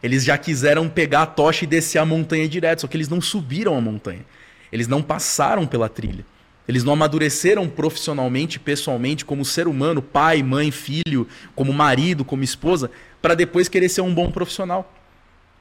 [0.02, 3.20] Eles já quiseram pegar a tocha e descer a montanha direto, só que eles não
[3.20, 4.26] subiram a montanha.
[4.72, 6.26] Eles não passaram pela trilha.
[6.68, 12.92] Eles não amadureceram profissionalmente, pessoalmente, como ser humano, pai, mãe, filho, como marido, como esposa,
[13.22, 14.94] para depois querer ser um bom profissional.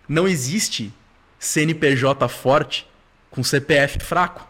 [0.08, 0.92] Não existe
[1.38, 2.86] CNPJ forte
[3.30, 4.48] com CPF fraco.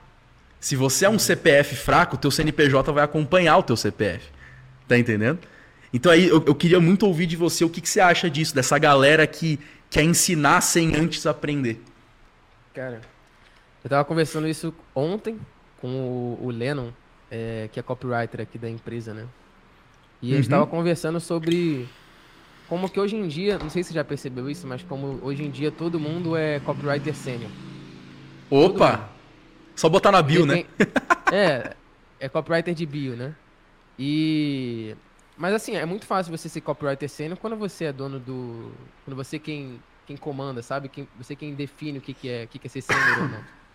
[0.59, 4.25] Se você é um CPF fraco, teu CNPJ vai acompanhar o teu CPF.
[4.88, 5.38] Tá entendendo?
[5.92, 8.55] Então aí eu, eu queria muito ouvir de você o que, que você acha disso,
[8.55, 9.59] dessa galera que
[9.90, 11.83] quer ensinar sem antes aprender.
[12.75, 13.01] Cara,
[13.87, 15.38] eu tava conversando isso ontem
[15.81, 16.88] com o, o Lennon,
[17.31, 19.29] é, que é copywriter aqui da empresa, né?
[20.20, 20.66] E a gente uhum.
[20.66, 21.88] conversando sobre
[22.68, 25.44] como que hoje em dia, não sei se você já percebeu isso, mas como hoje
[25.44, 27.49] em dia todo mundo é copywriter sênior.
[28.51, 29.09] Opa!
[29.77, 30.64] Só botar na bio, né?
[31.33, 31.77] é,
[32.18, 33.37] é copywriter de bio, né?
[33.96, 34.96] E
[35.38, 38.72] mas assim, é muito fácil você ser copywriter sênior quando você é dono do,
[39.05, 40.88] quando você quem quem comanda, sabe?
[40.88, 43.29] Quem, você quem define o que que é, o que que é ser sênior ou
[43.29, 43.44] não.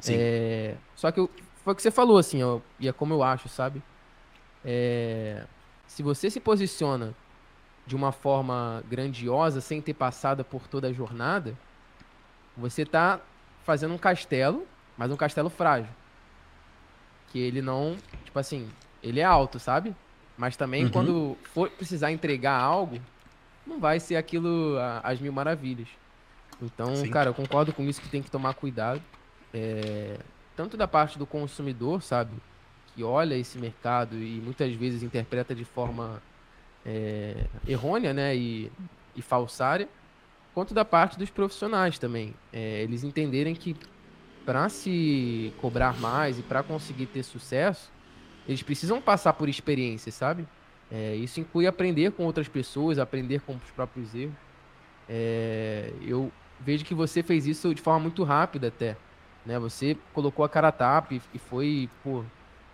[0.00, 0.14] Sim.
[0.18, 1.30] É, só que eu,
[1.64, 3.82] foi o que você falou assim, ó, e é como eu acho, sabe?
[4.64, 5.44] É,
[5.86, 7.14] se você se posiciona
[7.86, 11.56] de uma forma grandiosa, sem ter passado por toda a jornada,
[12.56, 13.20] você está
[13.64, 15.90] fazendo um castelo, mas um castelo frágil.
[17.28, 18.68] Que ele não, tipo assim,
[19.02, 19.94] ele é alto, sabe?
[20.36, 20.90] Mas também uhum.
[20.90, 23.00] quando for precisar entregar algo,
[23.66, 25.88] não vai ser aquilo às mil maravilhas.
[26.60, 27.10] Então, Sim.
[27.10, 29.02] cara, eu concordo com isso que tem que tomar cuidado.
[29.56, 30.18] É,
[30.54, 32.32] tanto da parte do consumidor, sabe?
[32.94, 36.22] Que olha esse mercado e muitas vezes interpreta de forma
[36.84, 38.36] é, errônea, né?
[38.36, 38.70] E,
[39.14, 39.88] e falsária,
[40.52, 42.34] quanto da parte dos profissionais também.
[42.52, 43.74] É, eles entenderem que
[44.44, 47.90] para se cobrar mais e para conseguir ter sucesso,
[48.46, 50.46] eles precisam passar por experiência, sabe?
[50.90, 54.34] É, isso inclui aprender com outras pessoas, aprender com os próprios erros.
[55.08, 58.96] É, eu vejo que você fez isso de forma muito rápida até.
[59.46, 59.58] Né?
[59.58, 62.24] Você colocou a cara a tapa e, e foi pô,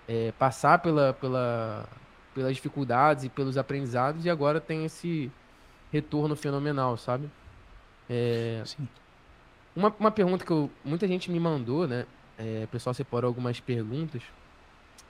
[0.08, 1.86] é, passar pela, pela,
[2.34, 5.30] pelas dificuldades e pelos aprendizados e agora tem esse
[5.92, 7.30] retorno fenomenal, sabe?
[8.08, 8.88] É, Sim.
[9.76, 12.06] Uma, uma pergunta que eu, muita gente me mandou, né?
[12.38, 14.22] É, o pessoal separou algumas perguntas.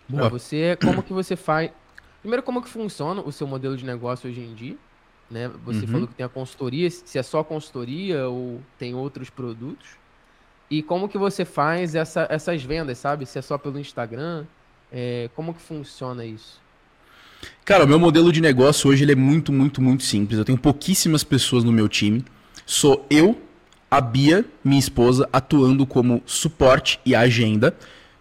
[0.09, 0.23] Boa.
[0.23, 1.71] Pra você, é como que você faz...
[2.21, 4.77] Primeiro, como que funciona o seu modelo de negócio hoje em dia?
[5.31, 5.49] Né?
[5.65, 5.87] Você uhum.
[5.89, 9.97] falou que tem a consultoria, se é só consultoria ou tem outros produtos.
[10.73, 13.27] E como que você faz essa, essas vendas, sabe?
[13.27, 14.47] Se é só pelo Instagram,
[14.91, 16.63] é, como que funciona isso?
[17.63, 20.39] Cara, o meu modelo de negócio hoje ele é muito, muito, muito simples.
[20.39, 22.25] Eu tenho pouquíssimas pessoas no meu time.
[22.65, 23.39] Sou eu,
[23.91, 27.77] a Bia, minha esposa, atuando como suporte e agenda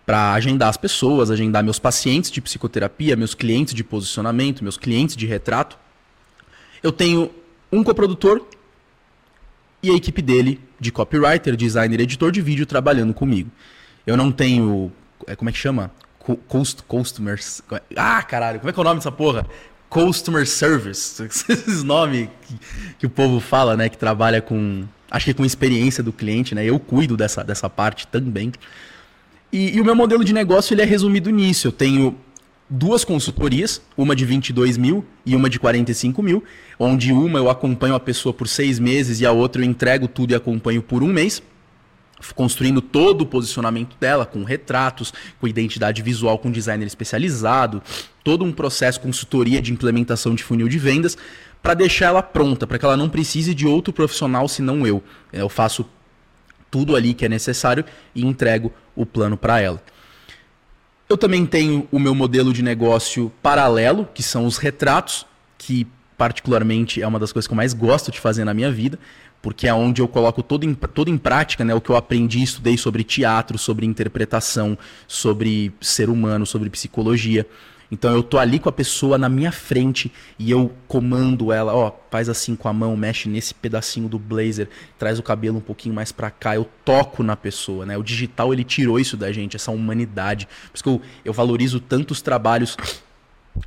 [0.05, 5.15] para agendar as pessoas, agendar meus pacientes de psicoterapia, meus clientes de posicionamento, meus clientes
[5.15, 5.79] de retrato.
[6.83, 7.31] Eu tenho
[7.71, 8.45] um coprodutor
[9.83, 13.49] e a equipe dele de copywriter, designer, editor de vídeo trabalhando comigo.
[14.05, 14.91] Eu não tenho,
[15.27, 15.91] é, como é que chama?
[16.47, 17.61] Cost, customers.
[17.95, 19.45] Ah, caralho, como é que é o nome dessa porra?
[19.89, 21.21] Customer Service.
[21.27, 22.55] Esses nomes que,
[22.99, 23.89] que, o povo fala, né?
[23.89, 24.85] Que trabalha com.
[25.09, 26.63] Acho que com experiência do cliente, né?
[26.63, 28.53] Eu cuido dessa, dessa parte também.
[29.51, 31.67] E, e o meu modelo de negócio ele é resumido nisso.
[31.67, 32.15] Eu tenho
[32.71, 36.41] duas consultorias, uma de 22 mil e uma de 45 mil,
[36.79, 40.31] onde uma eu acompanho a pessoa por seis meses e a outra eu entrego tudo
[40.31, 41.43] e acompanho por um mês
[42.35, 47.81] construindo todo o posicionamento dela, com retratos, com identidade visual, com designer especializado,
[48.23, 51.17] todo um processo consultoria de implementação de funil de vendas,
[51.63, 55.03] para deixar ela pronta, para que ela não precise de outro profissional senão eu.
[55.33, 55.83] Eu faço
[56.69, 59.81] tudo ali que é necessário e entrego o plano para ela.
[61.11, 65.25] Eu também tenho o meu modelo de negócio paralelo, que são os retratos,
[65.57, 65.85] que
[66.17, 68.97] particularmente é uma das coisas que eu mais gosto de fazer na minha vida
[69.41, 72.39] porque é onde eu coloco todo em, todo em prática né, o que eu aprendi
[72.39, 77.45] e estudei sobre teatro, sobre interpretação, sobre ser humano, sobre psicologia.
[77.91, 81.91] Então eu tô ali com a pessoa na minha frente e eu comando ela, ó,
[82.09, 85.93] faz assim com a mão, mexe nesse pedacinho do blazer, traz o cabelo um pouquinho
[85.93, 87.97] mais para cá, eu toco na pessoa, né?
[87.97, 90.47] O digital ele tirou isso da gente, essa humanidade.
[90.47, 92.77] Por isso que eu, eu valorizo tantos trabalhos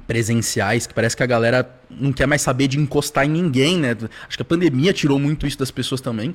[0.06, 3.96] presenciais, que parece que a galera não quer mais saber de encostar em ninguém, né?
[4.26, 6.32] Acho que a pandemia tirou muito isso das pessoas também.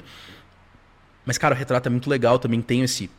[1.26, 3.10] Mas, cara, o retrato é muito legal, também tenho esse,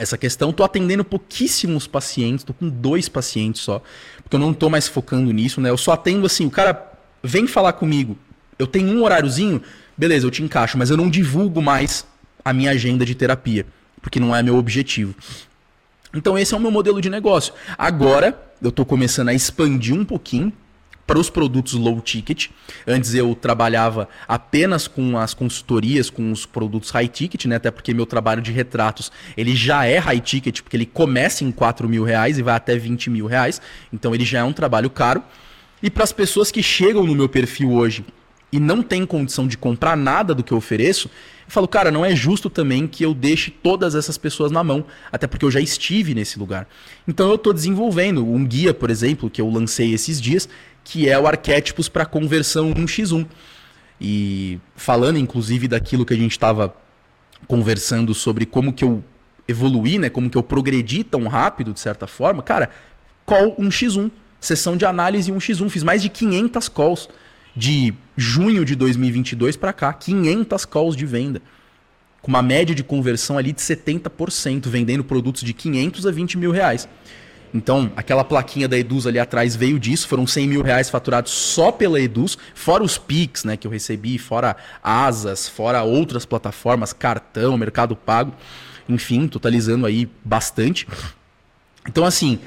[0.00, 0.50] essa questão.
[0.50, 3.82] Tô atendendo pouquíssimos pacientes, tô com dois pacientes só,
[4.22, 5.68] porque eu não tô mais focando nisso, né?
[5.68, 6.90] Eu só atendo assim, o cara
[7.22, 8.16] vem falar comigo,
[8.58, 9.60] eu tenho um horáriozinho,
[9.96, 12.06] beleza, eu te encaixo, mas eu não divulgo mais
[12.42, 13.66] a minha agenda de terapia,
[14.00, 15.14] porque não é meu objetivo.
[16.14, 17.52] Então esse é o meu modelo de negócio.
[17.76, 20.50] Agora eu estou começando a expandir um pouquinho
[21.10, 22.50] para os produtos low ticket.
[22.86, 27.56] Antes eu trabalhava apenas com as consultorias, com os produtos high ticket, né?
[27.56, 31.50] Até porque meu trabalho de retratos ele já é high ticket, porque ele começa em
[31.50, 33.60] 4 mil reais e vai até 20 mil reais.
[33.92, 35.20] Então ele já é um trabalho caro.
[35.82, 38.04] E para as pessoas que chegam no meu perfil hoje
[38.52, 41.08] e não têm condição de comprar nada do que eu ofereço,
[41.50, 44.84] eu falo, cara, não é justo também que eu deixe todas essas pessoas na mão,
[45.10, 46.68] até porque eu já estive nesse lugar.
[47.08, 50.48] Então eu estou desenvolvendo um guia, por exemplo, que eu lancei esses dias,
[50.84, 53.26] que é o Arquétipos para Conversão 1x1.
[54.00, 56.74] E falando inclusive daquilo que a gente estava
[57.46, 59.02] conversando sobre como que eu
[59.46, 60.08] evoluir, né?
[60.08, 62.70] Como que eu progredi tão rápido, de certa forma, cara,
[63.26, 64.10] call 1x1,
[64.40, 67.08] sessão de análise 1x1, fiz mais de 500 calls
[67.54, 71.42] de junho de 2022 para cá, 500 calls de venda,
[72.22, 76.50] com uma média de conversão ali de 70%, vendendo produtos de 500 a 20 mil
[76.50, 76.88] reais.
[77.52, 81.72] Então, aquela plaquinha da Eduz ali atrás veio disso, foram 100 mil reais faturados só
[81.72, 87.58] pela Eduz, fora os Pix né, que eu recebi, fora Asas, fora outras plataformas, cartão,
[87.58, 88.32] Mercado Pago,
[88.88, 90.86] enfim, totalizando aí bastante.
[91.88, 92.38] Então, assim,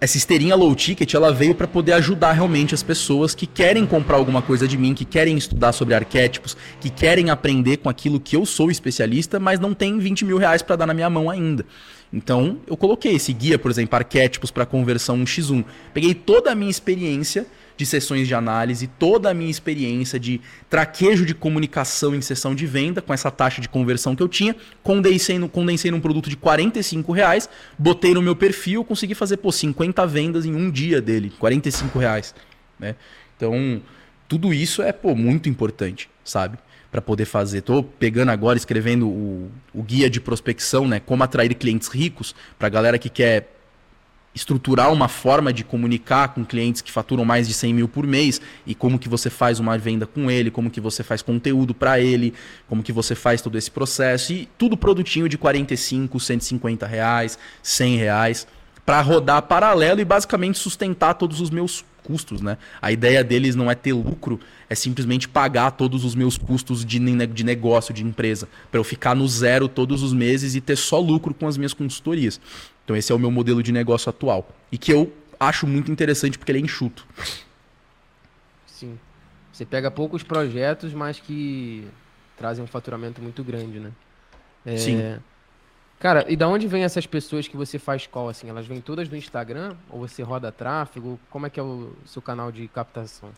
[0.00, 4.16] essa esteirinha low ticket, ela veio para poder ajudar realmente as pessoas que querem comprar
[4.16, 8.34] alguma coisa de mim, que querem estudar sobre arquétipos, que querem aprender com aquilo que
[8.34, 11.64] eu sou especialista, mas não tem 20 mil reais para dar na minha mão ainda.
[12.12, 15.64] Então, eu coloquei esse guia, por exemplo, arquétipos para conversão 1x1.
[15.94, 21.24] Peguei toda a minha experiência de sessões de análise, toda a minha experiência de traquejo
[21.24, 25.38] de comunicação em sessão de venda, com essa taxa de conversão que eu tinha, condensei,
[25.38, 27.48] no, condensei num produto de 45 reais,
[27.78, 32.34] botei no meu perfil, consegui fazer pô, 50 vendas em um dia dele, 45 reais.
[32.78, 32.94] Né?
[33.36, 33.82] Então,
[34.28, 36.58] tudo isso é pô, muito importante, sabe?
[36.92, 37.58] Para poder fazer.
[37.58, 41.00] Estou pegando agora, escrevendo o, o, guia de prospecção, né?
[41.00, 43.48] Como atrair clientes ricos, para galera que quer
[44.34, 48.40] estruturar uma forma de comunicar com clientes que faturam mais de 100 mil por mês
[48.66, 51.98] e como que você faz uma venda com ele, como que você faz conteúdo para
[51.98, 52.32] ele,
[52.68, 57.96] como que você faz todo esse processo e tudo produtinho de 45, 150 reais, 100
[57.96, 58.46] reais
[58.84, 62.58] para rodar paralelo e basicamente sustentar todos os meus custos, né?
[62.80, 66.98] A ideia deles não é ter lucro, é simplesmente pagar todos os meus custos de,
[66.98, 70.98] de negócio, de empresa, para eu ficar no zero todos os meses e ter só
[70.98, 72.40] lucro com as minhas consultorias.
[72.84, 76.38] Então esse é o meu modelo de negócio atual e que eu acho muito interessante
[76.38, 77.06] porque ele é enxuto.
[78.66, 78.98] Sim.
[79.52, 81.86] Você pega poucos projetos, mas que
[82.36, 83.92] trazem um faturamento muito grande, né?
[84.64, 84.76] É...
[84.76, 85.18] Sim.
[86.02, 88.48] Cara, e da onde vem essas pessoas que você faz call, assim?
[88.48, 89.76] Elas vêm todas do Instagram?
[89.88, 91.16] Ou você roda tráfego?
[91.30, 93.30] Como é que é o seu canal de captação?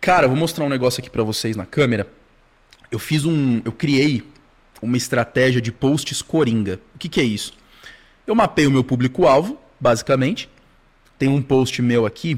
[0.00, 2.08] Cara, eu vou mostrar um negócio aqui para vocês na câmera.
[2.90, 3.62] Eu fiz um...
[3.64, 4.28] Eu criei
[4.82, 6.80] uma estratégia de posts coringa.
[6.96, 7.52] O que, que é isso?
[8.26, 10.50] Eu mapei o meu público-alvo, basicamente.
[11.16, 12.36] Tem um post meu aqui,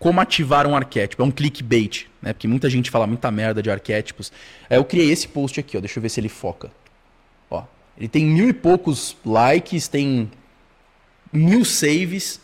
[0.00, 1.22] como ativar um arquétipo.
[1.22, 2.32] É um clickbait, né?
[2.32, 4.32] Porque muita gente fala muita merda de arquétipos.
[4.68, 5.80] Aí eu criei esse post aqui, ó.
[5.80, 6.72] Deixa eu ver se ele foca.
[7.96, 10.30] Ele tem mil e poucos likes, tem
[11.32, 12.40] mil saves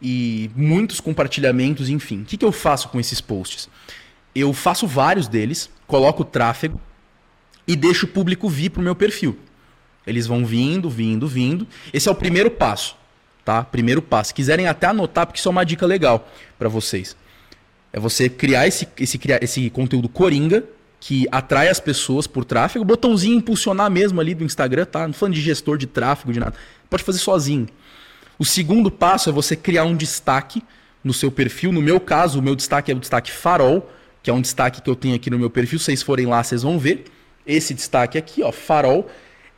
[0.00, 2.22] e muitos compartilhamentos, enfim.
[2.22, 3.68] O que, que eu faço com esses posts?
[4.34, 6.80] Eu faço vários deles, coloco tráfego
[7.66, 9.38] e deixo o público vir para o meu perfil.
[10.06, 11.66] Eles vão vindo, vindo, vindo.
[11.92, 12.96] Esse é o primeiro passo,
[13.44, 13.62] tá?
[13.62, 14.28] Primeiro passo.
[14.28, 16.28] Se quiserem até anotar, porque isso é uma dica legal
[16.58, 17.16] para vocês.
[17.92, 20.64] É você criar esse, esse, esse conteúdo coringa
[21.06, 22.82] que atrai as pessoas por tráfego.
[22.82, 25.06] Botãozinho impulsionar mesmo ali do Instagram, tá?
[25.06, 26.54] Não falando de gestor de tráfego, de nada.
[26.88, 27.66] Pode fazer sozinho.
[28.38, 30.62] O segundo passo é você criar um destaque
[31.04, 31.72] no seu perfil.
[31.72, 33.92] No meu caso, o meu destaque é o destaque farol,
[34.22, 35.78] que é um destaque que eu tenho aqui no meu perfil.
[35.78, 37.04] Se vocês forem lá, vocês vão ver.
[37.46, 39.06] Esse destaque aqui, ó, farol,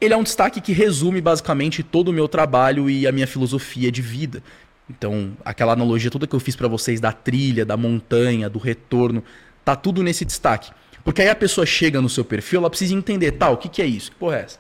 [0.01, 3.92] ele é um destaque que resume basicamente todo o meu trabalho e a minha filosofia
[3.92, 4.42] de vida.
[4.90, 9.22] Então, aquela analogia toda que eu fiz para vocês da trilha, da montanha, do retorno,
[9.64, 10.72] tá tudo nesse destaque.
[11.07, 13.80] Porque aí a pessoa chega no seu perfil, ela precisa entender, tal, o que, que
[13.80, 14.11] é isso?
[14.11, 14.59] Que porra é essa?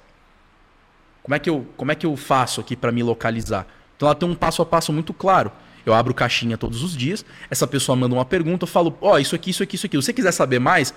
[1.20, 3.66] Como é que eu, como é que eu faço aqui para me localizar?
[3.96, 5.50] Então ela tem um passo a passo muito claro.
[5.84, 9.18] Eu abro caixinha todos os dias, essa pessoa manda uma pergunta, eu falo, ó, oh,
[9.18, 9.96] isso aqui, isso aqui, isso aqui.
[9.96, 10.94] Se você quiser saber mais,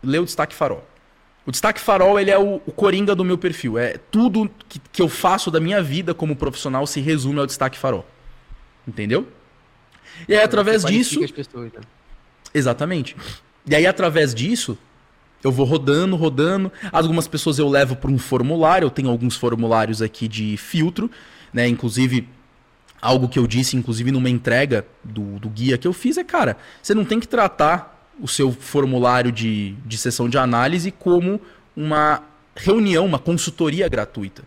[0.00, 0.86] lê o destaque farol.
[1.44, 3.76] O destaque farol, ele é o, o coringa do meu perfil.
[3.76, 7.76] É tudo que, que eu faço da minha vida como profissional se resume ao destaque
[7.76, 8.06] farol.
[8.86, 9.26] Entendeu?
[10.28, 11.18] E aí, através disso.
[11.32, 11.80] Pessoas, né?
[12.54, 13.16] Exatamente.
[13.66, 14.76] E aí, através disso,
[15.42, 16.72] eu vou rodando, rodando.
[16.92, 18.86] Algumas pessoas eu levo para um formulário.
[18.86, 21.10] Eu tenho alguns formulários aqui de filtro,
[21.52, 21.66] né?
[21.66, 22.28] Inclusive,
[23.00, 26.56] algo que eu disse, inclusive, numa entrega do, do guia que eu fiz é, cara,
[26.80, 31.40] você não tem que tratar o seu formulário de, de sessão de análise como
[31.76, 32.22] uma
[32.54, 34.44] reunião, uma consultoria gratuita.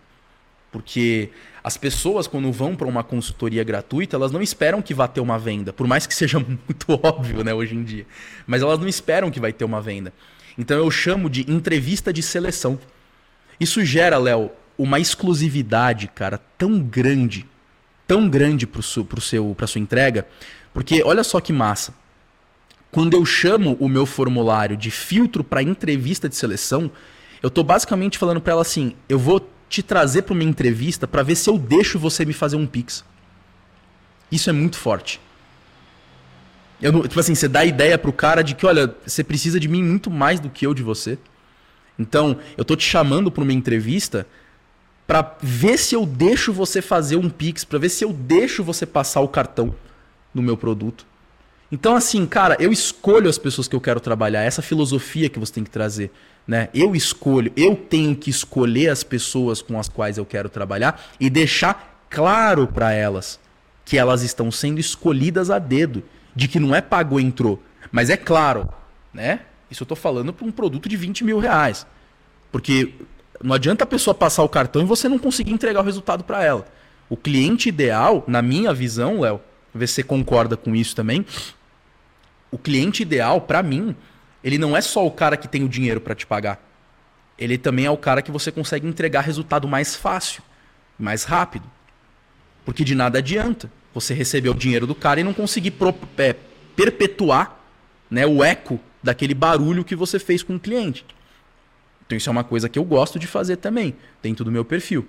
[0.72, 1.30] Porque
[1.66, 5.36] as pessoas, quando vão para uma consultoria gratuita, elas não esperam que vá ter uma
[5.36, 8.06] venda, por mais que seja muito óbvio, né, hoje em dia.
[8.46, 10.12] Mas elas não esperam que vai ter uma venda.
[10.56, 12.78] Então eu chamo de entrevista de seleção.
[13.58, 17.44] Isso gera, Léo, uma exclusividade, cara, tão grande,
[18.06, 20.24] tão grande para pro seu, pra sua entrega,
[20.72, 21.92] porque olha só que massa.
[22.92, 26.88] Quando eu chamo o meu formulário de filtro para entrevista de seleção,
[27.42, 31.22] eu estou basicamente falando para ela assim: eu vou te trazer para uma entrevista para
[31.22, 33.04] ver se eu deixo você me fazer um pix.
[34.30, 35.20] Isso é muito forte.
[36.80, 39.58] Eu não, tipo assim, você dá a ideia pro cara de que, olha, você precisa
[39.58, 41.18] de mim muito mais do que eu de você.
[41.98, 44.26] Então, eu tô te chamando para uma entrevista
[45.06, 48.84] para ver se eu deixo você fazer um Pix, para ver se eu deixo você
[48.84, 49.74] passar o cartão
[50.34, 51.06] no meu produto.
[51.70, 55.52] Então, assim, cara, eu escolho as pessoas que eu quero trabalhar, essa filosofia que você
[55.52, 56.10] tem que trazer.
[56.46, 56.68] Né?
[56.72, 61.28] Eu escolho, eu tenho que escolher as pessoas com as quais eu quero trabalhar e
[61.28, 63.40] deixar claro para elas
[63.84, 66.02] que elas estão sendo escolhidas a dedo,
[66.34, 67.62] de que não é pagou entrou.
[67.90, 68.68] Mas é claro,
[69.12, 69.40] né?
[69.70, 71.86] Isso eu estou falando para um produto de 20 mil reais.
[72.52, 72.92] Porque
[73.42, 76.42] não adianta a pessoa passar o cartão e você não conseguir entregar o resultado para
[76.42, 76.66] ela.
[77.08, 79.40] O cliente ideal, na minha visão, Léo,
[79.74, 81.24] ver se você concorda com isso também.
[82.50, 83.94] O cliente ideal, para mim,
[84.46, 86.64] ele não é só o cara que tem o dinheiro para te pagar.
[87.36, 90.40] Ele também é o cara que você consegue entregar resultado mais fácil,
[90.96, 91.68] mais rápido.
[92.64, 96.36] Porque de nada adianta você receber o dinheiro do cara e não conseguir pro, é,
[96.76, 97.58] perpetuar
[98.08, 101.04] né, o eco daquele barulho que você fez com o cliente.
[102.06, 105.08] Então isso é uma coisa que eu gosto de fazer também, dentro do meu perfil.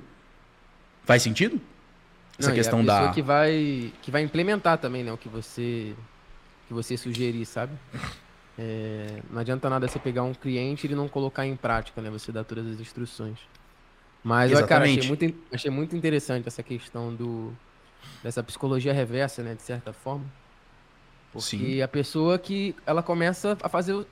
[1.06, 1.62] Faz sentido?
[2.40, 5.30] Essa Não, questão e a da que vai que vai implementar também, né, o que
[5.30, 5.94] você
[6.68, 7.74] que você sugerir, sabe?
[8.58, 12.10] É, não adianta nada você pegar um cliente e ele não colocar em prática, né?
[12.10, 13.38] Você dá todas as instruções.
[14.24, 17.54] Mas, olha, cara, achei muito, achei muito interessante essa questão do
[18.24, 20.26] dessa psicologia reversa, né, de certa forma.
[21.32, 21.82] Porque Sim.
[21.82, 24.06] a pessoa que ela começa a fazer o,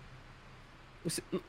[1.34, 1.42] o,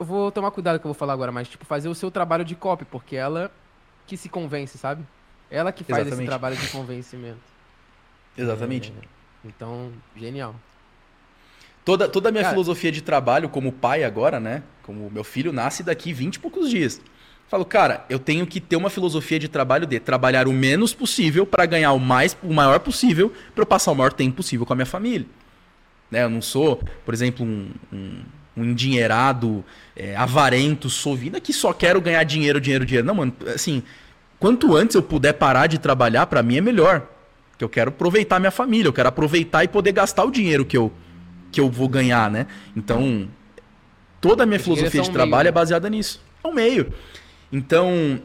[0.00, 2.44] eu vou tomar cuidado que eu vou falar agora, mas tipo fazer o seu trabalho
[2.44, 3.52] de copy, porque ela
[4.06, 5.04] que se convence, sabe?
[5.50, 6.22] Ela que faz Exatamente.
[6.22, 7.40] esse trabalho de convencimento.
[8.36, 8.92] Exatamente.
[8.92, 10.54] É, então, genial.
[11.84, 14.62] Toda, toda a minha Cara, filosofia de trabalho como pai agora, né?
[14.82, 17.00] Como meu filho nasce daqui 20 e poucos dias.
[17.48, 21.44] Falo, cara, eu tenho que ter uma filosofia de trabalho de trabalhar o menos possível
[21.44, 24.72] para ganhar o mais, o maior possível, para eu passar o maior tempo possível com
[24.72, 25.26] a minha família.
[26.10, 26.22] Né?
[26.22, 28.22] Eu não sou, por exemplo, um, um,
[28.56, 29.64] um endinheirado,
[29.96, 33.06] é, avarento, sovina que só quero ganhar dinheiro, dinheiro, dinheiro.
[33.06, 33.82] Não, mano, assim,
[34.38, 37.04] quanto antes eu puder parar de trabalhar, para mim é melhor.
[37.58, 40.76] Que eu quero aproveitar minha família, eu quero aproveitar e poder gastar o dinheiro que
[40.76, 40.92] eu,
[41.50, 42.46] que eu vou ganhar, né?
[42.76, 43.28] Então,
[44.20, 46.20] toda a minha filosofia de trabalho meio, é baseada nisso.
[46.42, 46.92] É um meio.
[47.52, 48.20] Então,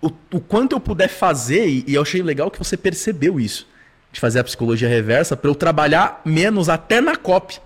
[0.00, 3.66] o, o quanto eu puder fazer, e, e eu achei legal que você percebeu isso,
[4.12, 7.60] de fazer a psicologia reversa, para eu trabalhar menos até na COP.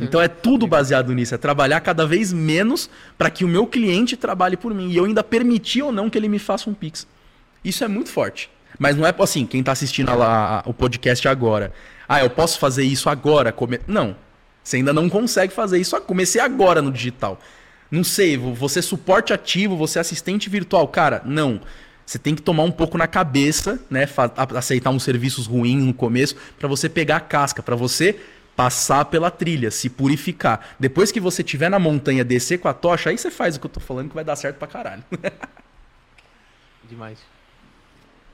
[0.00, 4.16] Então é tudo baseado nisso, é trabalhar cada vez menos para que o meu cliente
[4.16, 4.90] trabalhe por mim.
[4.90, 7.08] E eu ainda permitir ou não que ele me faça um Pix.
[7.64, 8.48] Isso é muito forte.
[8.78, 11.72] Mas não é assim, quem está assistindo lá o podcast agora.
[12.12, 13.52] Ah, eu posso fazer isso agora?
[13.52, 13.78] Come...
[13.86, 14.16] Não.
[14.64, 15.98] Você ainda não consegue fazer isso.
[16.00, 17.38] Comecei agora no digital.
[17.88, 20.88] Não sei, você suporte ativo, você assistente virtual.
[20.88, 21.60] Cara, não.
[22.04, 24.08] Você tem que tomar um pouco na cabeça, né?
[24.56, 28.18] Aceitar uns serviços ruins no começo, para você pegar a casca, para você
[28.56, 30.74] passar pela trilha, se purificar.
[30.80, 33.66] Depois que você estiver na montanha, descer com a tocha, aí você faz o que
[33.66, 35.04] eu tô falando que vai dar certo pra caralho.
[36.90, 37.20] Demais.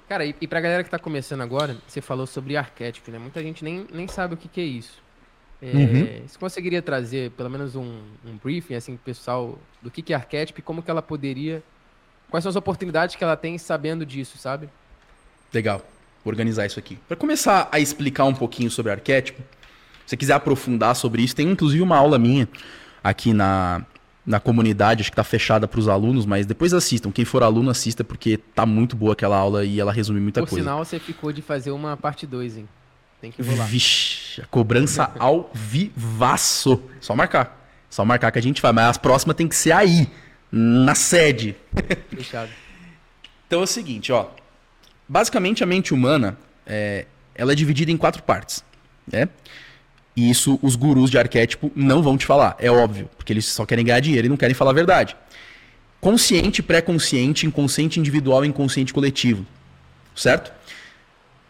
[0.09, 3.19] Cara, e, e pra galera que tá começando agora, você falou sobre arquétipo, né?
[3.19, 5.03] Muita gente nem, nem sabe o que, que é isso.
[5.61, 6.29] É, uhum.
[6.29, 10.61] Você conseguiria trazer pelo menos um, um briefing assim pessoal do que, que é arquétipo
[10.61, 11.63] e como que ela poderia.
[12.31, 14.69] Quais são as oportunidades que ela tem sabendo disso, sabe?
[15.53, 15.79] Legal.
[16.25, 16.99] Vou organizar isso aqui.
[17.09, 19.41] Para começar a explicar um pouquinho sobre arquétipo,
[20.05, 22.49] se você quiser aprofundar sobre isso, tem inclusive uma aula minha
[23.03, 23.85] aqui na,
[24.27, 27.13] na comunidade, acho que está fechada para os alunos, mas depois assistam.
[27.13, 30.49] Quem for aluno, assista, porque tá muito boa aquela aula e ela resume muita Por
[30.49, 30.65] coisa.
[30.65, 32.69] Por sinal, você ficou de fazer uma parte 2, hein?
[33.21, 33.67] Tem que rolar.
[33.67, 36.83] Vixe, a cobrança ao vivaço.
[37.01, 37.71] Só marcar.
[37.89, 38.73] Só marcar que a gente vai.
[38.73, 40.11] Mas as próximas tem que ser aí,
[40.51, 41.55] na sede.
[42.11, 42.51] Fechado.
[43.47, 44.29] então é o seguinte, ó.
[45.09, 48.65] Basicamente a mente humana é, ela é dividida em quatro partes,
[49.07, 49.29] né?
[50.17, 53.67] E isso os gurus de arquétipo não vão te falar, é óbvio, porque eles só
[53.67, 55.15] querem ganhar dinheiro e não querem falar a verdade.
[56.01, 59.45] Consciente, pré-consciente, inconsciente individual e inconsciente coletivo.
[60.15, 60.53] Certo?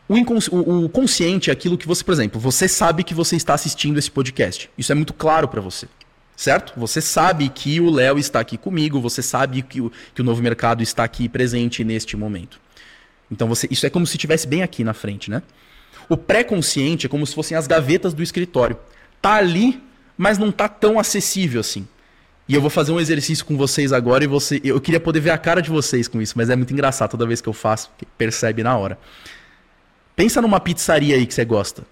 [0.08, 3.98] O, o, consciente é aquilo que você, por exemplo, você sabe que você está assistindo
[3.98, 4.70] esse podcast.
[4.76, 5.88] Isso é muito claro para você.
[6.36, 6.72] Certo?
[6.76, 10.42] Você sabe que o Léo está aqui comigo, você sabe que o, que o novo
[10.42, 12.60] mercado está aqui presente neste momento.
[13.30, 15.42] Então você, isso é como se estivesse bem aqui na frente, né?
[16.08, 18.78] O pré-consciente é como se fossem as gavetas do escritório.
[19.20, 19.82] Tá ali,
[20.16, 21.86] mas não tá tão acessível assim.
[22.48, 25.30] E eu vou fazer um exercício com vocês agora e você, eu queria poder ver
[25.30, 27.90] a cara de vocês com isso, mas é muito engraçado toda vez que eu faço,
[28.16, 28.96] percebe na hora.
[30.14, 31.82] Pensa numa pizzaria aí que você gosta.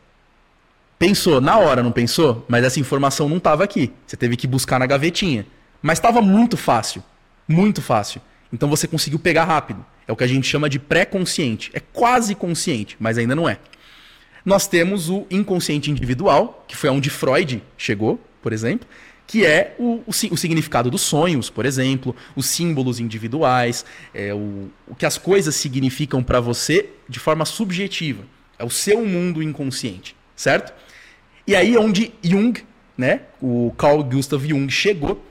[0.96, 2.44] Pensou na hora, não pensou?
[2.48, 3.92] Mas essa informação não estava aqui.
[4.06, 5.44] Você teve que buscar na gavetinha.
[5.82, 7.02] Mas estava muito fácil.
[7.48, 8.22] Muito fácil.
[8.52, 9.84] Então você conseguiu pegar rápido.
[10.06, 11.70] É o que a gente chama de pré-consciente.
[11.74, 13.58] É quase consciente, mas ainda não é.
[14.44, 18.86] Nós temos o inconsciente individual, que foi onde Freud chegou, por exemplo,
[19.26, 24.70] que é o, o, o, significado dos sonhos, por exemplo, os símbolos individuais, é, o,
[24.86, 28.22] o que as coisas significam para você de forma subjetiva.
[28.58, 30.74] É o seu mundo inconsciente, certo?
[31.46, 32.62] E aí é onde Jung,
[32.98, 35.24] né, o Carl Gustav Jung chegou,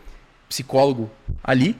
[0.49, 1.09] psicólogo
[1.43, 1.75] ali,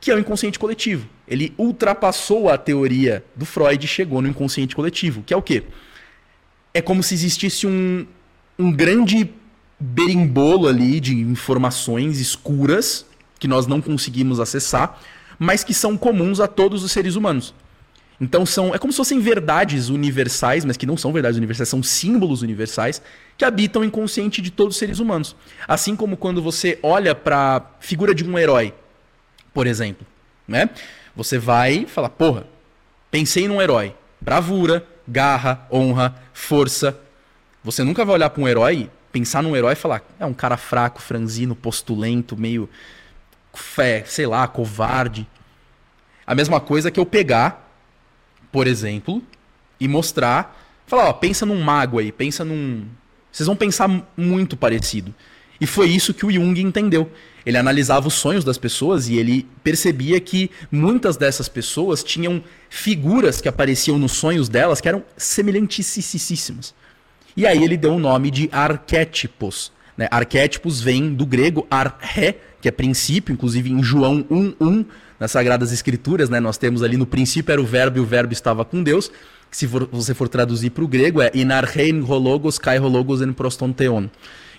[0.00, 1.06] que é o inconsciente coletivo.
[1.28, 5.64] Ele ultrapassou a teoria do Freud e chegou no inconsciente coletivo, que é o quê?
[6.72, 8.06] É como se existisse um,
[8.58, 9.30] um grande
[9.78, 13.06] berimbolo ali de informações escuras
[13.38, 15.00] que nós não conseguimos acessar,
[15.38, 17.54] mas que são comuns a todos os seres humanos.
[18.20, 21.82] Então são, é como se fossem verdades universais, mas que não são verdades universais, são
[21.82, 23.00] símbolos universais
[23.38, 25.34] que habitam o inconsciente de todos os seres humanos.
[25.66, 28.74] Assim como quando você olha para a figura de um herói,
[29.54, 30.06] por exemplo,
[30.46, 30.68] né?
[31.16, 32.46] Você vai falar, porra,
[33.10, 36.98] pensei num herói, bravura, garra, honra, força.
[37.64, 40.56] Você nunca vai olhar para um herói pensar num herói e falar, é um cara
[40.56, 42.68] fraco, franzino, postulento, meio,
[43.52, 45.26] fé, sei lá, covarde.
[46.26, 47.68] A mesma coisa que eu pegar,
[48.52, 49.22] por exemplo,
[49.78, 50.56] e mostrar,
[50.86, 52.86] falar, ó, pensa num mago aí, pensa num...
[53.32, 55.14] Vocês vão pensar muito parecido.
[55.60, 57.10] E foi isso que o Jung entendeu.
[57.44, 63.40] Ele analisava os sonhos das pessoas e ele percebia que muitas dessas pessoas tinham figuras
[63.40, 66.74] que apareciam nos sonhos delas que eram semelhantíssimas.
[67.36, 69.72] E aí ele deu o nome de arquétipos.
[69.96, 70.08] Né?
[70.10, 74.84] Arquétipos vem do grego arré, que é princípio, inclusive em João 1.1,
[75.18, 76.40] nas Sagradas Escrituras, né?
[76.40, 79.10] nós temos ali no princípio era o verbo e o verbo estava com Deus.
[79.50, 84.08] Se for, você for traduzir para o grego é inarhein hologos kai hologos en prostonteon.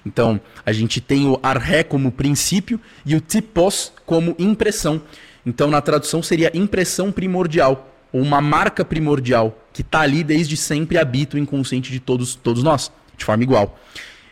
[0.05, 5.01] Então, a gente tem o arré como princípio e o tipos como impressão.
[5.45, 10.97] Então, na tradução seria impressão primordial ou uma marca primordial que está ali desde sempre
[10.97, 13.77] habita o inconsciente de todos, todos nós, de forma igual.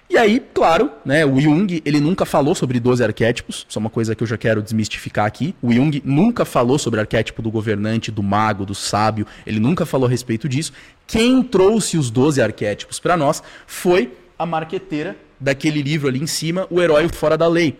[0.10, 3.92] E aí, claro, né, o Jung, ele nunca falou sobre 12 arquétipos, isso é uma
[3.92, 5.54] coisa que eu já quero desmistificar aqui.
[5.62, 9.86] O Jung nunca falou sobre o arquétipo do governante, do mago, do sábio, ele nunca
[9.86, 10.74] falou a respeito disso.
[11.06, 16.68] Quem trouxe os 12 arquétipos para nós foi a marqueteira daquele livro ali em cima,
[16.70, 17.78] O Herói Fora da Lei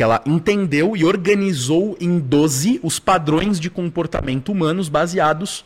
[0.00, 5.62] que ela entendeu e organizou em 12 os padrões de comportamento humanos baseados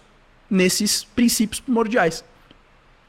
[0.51, 2.25] nesses princípios primordiais.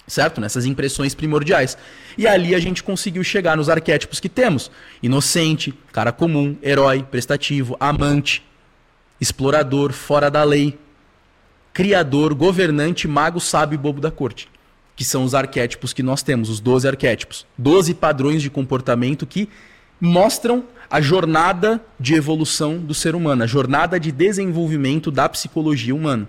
[0.08, 0.40] Certo?
[0.40, 1.76] Nessas impressões primordiais.
[2.16, 4.70] E ali a gente conseguiu chegar nos arquétipos que temos:
[5.02, 8.46] inocente, cara comum, herói, prestativo, amante,
[9.20, 10.78] explorador, fora da lei,
[11.74, 14.48] criador, governante, mago, sábio e bobo da corte.
[14.96, 17.46] Que são os arquétipos que nós temos, os 12 arquétipos.
[17.58, 19.50] 12 padrões de comportamento que
[20.00, 26.28] mostram a jornada de evolução do ser humano, a jornada de desenvolvimento da psicologia humana.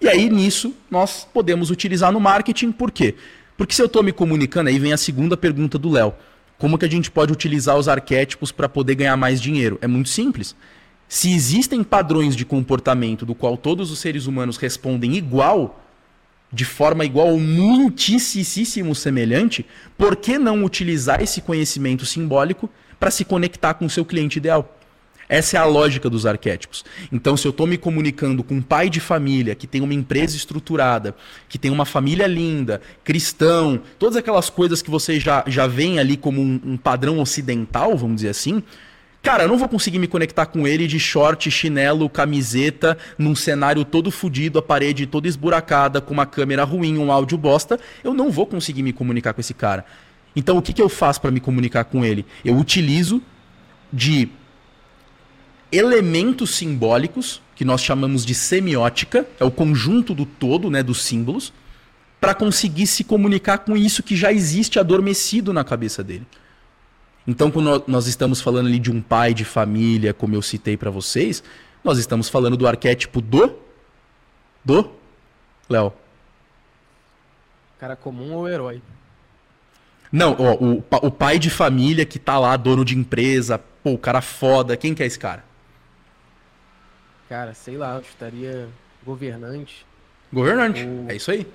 [0.00, 3.16] E aí, nisso, nós podemos utilizar no marketing, por quê?
[3.56, 6.14] Porque se eu estou me comunicando, aí vem a segunda pergunta do Léo.
[6.56, 9.78] Como que a gente pode utilizar os arquétipos para poder ganhar mais dinheiro?
[9.80, 10.54] É muito simples.
[11.08, 15.82] Se existem padrões de comportamento do qual todos os seres humanos respondem igual,
[16.52, 23.24] de forma igual ou muitíssimo semelhante, por que não utilizar esse conhecimento simbólico para se
[23.24, 24.74] conectar com o seu cliente ideal.
[25.28, 26.84] Essa é a lógica dos arquétipos.
[27.12, 30.34] Então, se eu estou me comunicando com um pai de família que tem uma empresa
[30.34, 31.14] estruturada,
[31.48, 36.16] que tem uma família linda, cristão, todas aquelas coisas que você já, já vem ali
[36.16, 38.62] como um, um padrão ocidental, vamos dizer assim,
[39.28, 43.84] Cara, eu não vou conseguir me conectar com ele de short, chinelo, camiseta, num cenário
[43.84, 47.78] todo fodido, a parede toda esburacada, com uma câmera ruim, um áudio bosta.
[48.02, 49.84] Eu não vou conseguir me comunicar com esse cara.
[50.34, 52.24] Então, o que, que eu faço para me comunicar com ele?
[52.42, 53.20] Eu utilizo
[53.92, 54.30] de
[55.70, 61.52] elementos simbólicos, que nós chamamos de semiótica, é o conjunto do todo, né, dos símbolos,
[62.18, 66.26] para conseguir se comunicar com isso que já existe adormecido na cabeça dele.
[67.28, 70.90] Então, quando nós estamos falando ali de um pai de família, como eu citei para
[70.90, 71.44] vocês,
[71.84, 73.54] nós estamos falando do arquétipo do
[74.64, 74.90] do
[75.68, 75.92] Léo.
[77.78, 78.80] Cara comum ou herói?
[80.10, 83.98] Não, ó, o, o pai de família que tá lá, dono de empresa, pô, o
[83.98, 85.44] cara foda, quem que é esse cara?
[87.28, 88.70] Cara, sei lá, eu estaria
[89.04, 89.84] governante.
[90.32, 91.10] Governante, ou...
[91.10, 91.46] é isso aí.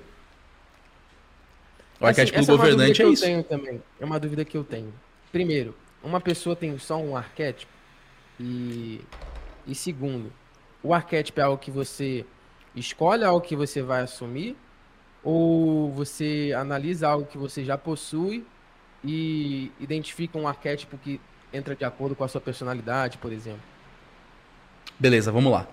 [1.98, 3.42] O assim, arquétipo do é governante é, é isso.
[3.48, 3.82] Também.
[3.98, 4.94] É uma dúvida que eu tenho.
[5.34, 7.72] Primeiro, uma pessoa tem só um arquétipo?
[8.38, 9.00] E,
[9.66, 10.32] e segundo,
[10.80, 12.24] o arquétipo é algo que você
[12.72, 14.54] escolhe, algo que você vai assumir?
[15.24, 18.46] Ou você analisa algo que você já possui
[19.02, 21.20] e identifica um arquétipo que
[21.52, 23.62] entra de acordo com a sua personalidade, por exemplo?
[25.00, 25.66] Beleza, vamos lá.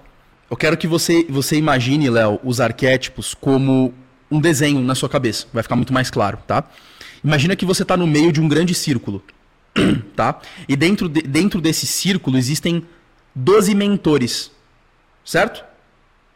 [0.49, 3.93] Eu quero que você, você imagine, Léo, os arquétipos como
[4.31, 5.45] um desenho na sua cabeça.
[5.53, 6.63] Vai ficar muito mais claro, tá?
[7.23, 9.23] Imagina que você está no meio de um grande círculo.
[10.15, 10.39] tá?
[10.67, 12.83] E dentro, de, dentro desse círculo existem
[13.35, 14.51] 12 mentores,
[15.23, 15.63] certo?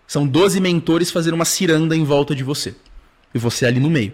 [0.07, 2.75] São 12 mentores fazendo uma ciranda em volta de você.
[3.33, 4.13] E você ali no meio.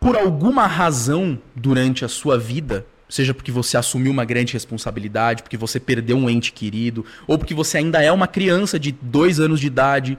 [0.00, 5.56] Por alguma razão durante a sua vida, seja porque você assumiu uma grande responsabilidade, porque
[5.56, 9.60] você perdeu um ente querido, ou porque você ainda é uma criança de dois anos
[9.60, 10.16] de idade,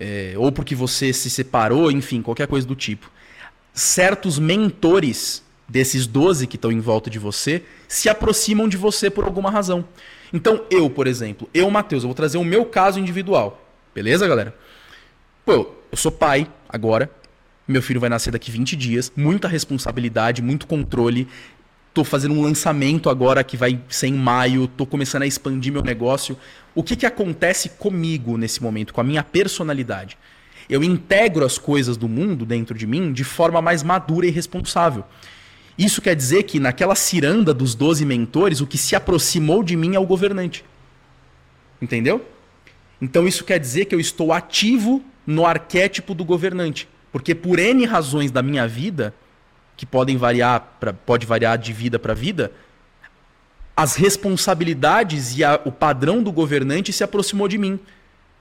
[0.00, 3.10] é, ou porque você se separou, enfim, qualquer coisa do tipo.
[3.72, 9.24] Certos mentores desses 12 que estão em volta de você se aproximam de você por
[9.24, 9.84] alguma razão.
[10.32, 13.64] Então, eu, por exemplo, eu, Matheus, eu vou trazer o meu caso individual.
[13.94, 14.54] Beleza, galera?
[15.44, 17.10] Pô, eu sou pai agora.
[17.66, 19.12] Meu filho vai nascer daqui 20 dias.
[19.16, 21.28] Muita responsabilidade, muito controle.
[21.94, 24.66] Tô fazendo um lançamento agora que vai ser em maio.
[24.66, 26.36] Tô começando a expandir meu negócio.
[26.74, 30.16] O que, que acontece comigo nesse momento, com a minha personalidade?
[30.68, 35.04] Eu integro as coisas do mundo dentro de mim de forma mais madura e responsável.
[35.78, 39.94] Isso quer dizer que naquela ciranda dos 12 mentores, o que se aproximou de mim
[39.94, 40.64] é o governante.
[41.80, 42.24] Entendeu?
[43.00, 46.88] Então isso quer dizer que eu estou ativo no arquétipo do governante.
[47.10, 49.14] Porque por N razões da minha vida,
[49.76, 52.52] que podem variar, pra, pode variar de vida para vida,
[53.74, 57.80] as responsabilidades e a, o padrão do governante se aproximou de mim.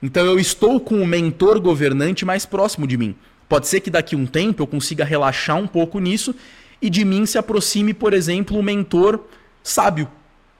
[0.03, 3.15] Então eu estou com o mentor governante mais próximo de mim.
[3.47, 6.35] Pode ser que daqui a um tempo eu consiga relaxar um pouco nisso
[6.81, 9.21] e de mim se aproxime, por exemplo, o mentor
[9.63, 10.09] sábio.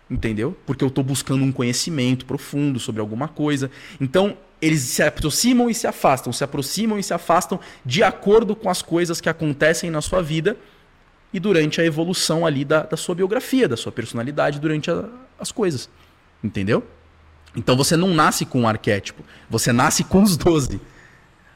[0.10, 0.58] Entendeu?
[0.66, 3.70] Porque eu estou buscando um conhecimento profundo sobre alguma coisa.
[4.02, 8.70] Então, eles se aproximam e se afastam, se aproximam e se afastam de acordo com
[8.70, 10.58] as coisas que acontecem na sua vida
[11.32, 15.06] e durante a evolução ali da, da sua biografia, da sua personalidade, durante a,
[15.40, 15.90] as coisas.
[16.44, 16.84] Entendeu?
[17.56, 20.80] Então você não nasce com um arquétipo, você nasce com os 12.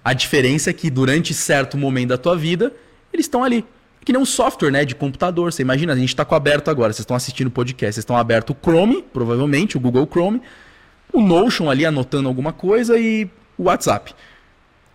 [0.04, 2.74] A diferença é que durante certo momento da tua vida,
[3.12, 3.66] eles estão ali.
[4.06, 5.52] Que nem um software, né, de computador.
[5.52, 8.18] Você imagina, a gente está com aberto agora, vocês estão assistindo o podcast, vocês estão
[8.18, 10.42] aberto o Chrome, provavelmente, o Google Chrome,
[11.12, 14.14] o Notion ali anotando alguma coisa e o WhatsApp.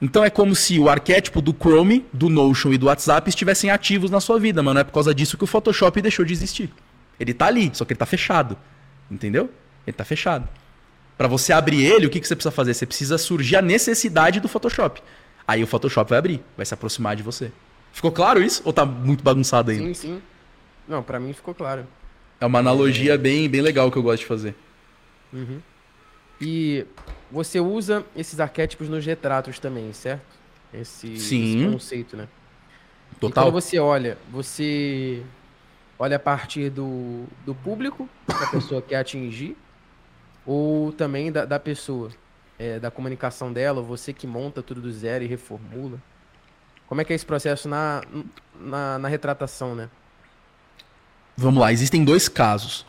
[0.00, 4.10] Então é como se o arquétipo do Chrome, do Notion e do WhatsApp estivessem ativos
[4.10, 6.70] na sua vida, mas não é por causa disso que o Photoshop deixou de existir.
[7.18, 8.56] Ele está ali, só que ele está fechado.
[9.10, 9.44] Entendeu?
[9.86, 10.48] Ele está fechado.
[11.16, 12.74] Para você abrir ele, o que, que você precisa fazer?
[12.74, 15.02] Você precisa surgir a necessidade do Photoshop.
[15.46, 17.50] Aí o Photoshop vai abrir, vai se aproximar de você.
[17.98, 18.62] Ficou claro isso?
[18.64, 19.86] Ou tá muito bagunçado ainda?
[19.86, 20.22] Sim, sim.
[20.86, 21.84] Não, para mim ficou claro.
[22.40, 23.18] É uma analogia é...
[23.18, 24.54] bem, bem legal que eu gosto de fazer.
[25.32, 25.60] Uhum.
[26.40, 26.86] E
[27.28, 30.22] você usa esses arquétipos nos retratos também, certo?
[30.72, 31.64] Esse, sim.
[31.64, 32.28] esse conceito, né?
[33.18, 33.42] Total.
[33.42, 35.20] E quando você olha, você
[35.98, 39.56] olha a partir do, do público que a pessoa quer atingir
[40.46, 42.12] ou também da, da pessoa,
[42.60, 46.00] é, da comunicação dela, você que monta tudo do zero e reformula?
[46.88, 48.02] Como é que é esse processo na,
[48.58, 49.88] na, na retratação, né?
[51.36, 52.86] Vamos lá, existem dois casos.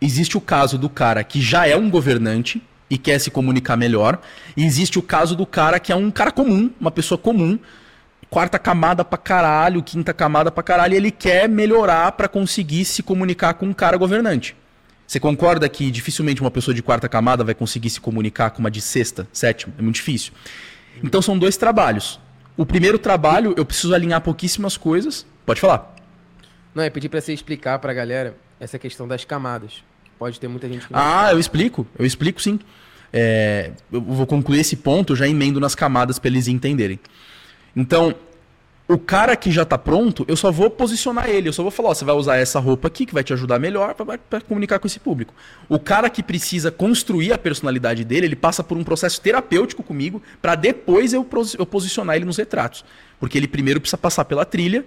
[0.00, 4.20] Existe o caso do cara que já é um governante e quer se comunicar melhor.
[4.56, 7.58] E existe o caso do cara que é um cara comum, uma pessoa comum,
[8.30, 13.02] quarta camada pra caralho, quinta camada pra caralho, e ele quer melhorar para conseguir se
[13.02, 14.56] comunicar com um cara governante.
[15.06, 18.70] Você concorda que dificilmente uma pessoa de quarta camada vai conseguir se comunicar com uma
[18.70, 19.74] de sexta, sétima?
[19.76, 20.32] É muito difícil.
[21.02, 22.20] Então são dois trabalhos.
[22.56, 25.26] O primeiro trabalho, eu preciso alinhar pouquíssimas coisas.
[25.46, 25.94] Pode falar.
[26.74, 29.82] Não, é pedir para você explicar para a galera essa questão das camadas.
[30.18, 31.34] Pode ter muita gente que não Ah, sabe.
[31.34, 31.86] eu explico.
[31.98, 32.60] Eu explico sim.
[33.12, 37.00] É, eu vou concluir esse ponto, já emendo nas camadas para eles entenderem.
[37.74, 38.14] Então,
[38.92, 41.48] o cara que já está pronto, eu só vou posicionar ele.
[41.48, 43.58] Eu só vou falar, ó, você vai usar essa roupa aqui que vai te ajudar
[43.60, 45.32] melhor para comunicar com esse público.
[45.68, 50.20] O cara que precisa construir a personalidade dele, ele passa por um processo terapêutico comigo
[50.42, 51.24] para depois eu,
[51.56, 52.84] eu posicionar ele nos retratos.
[53.20, 54.84] Porque ele primeiro precisa passar pela trilha,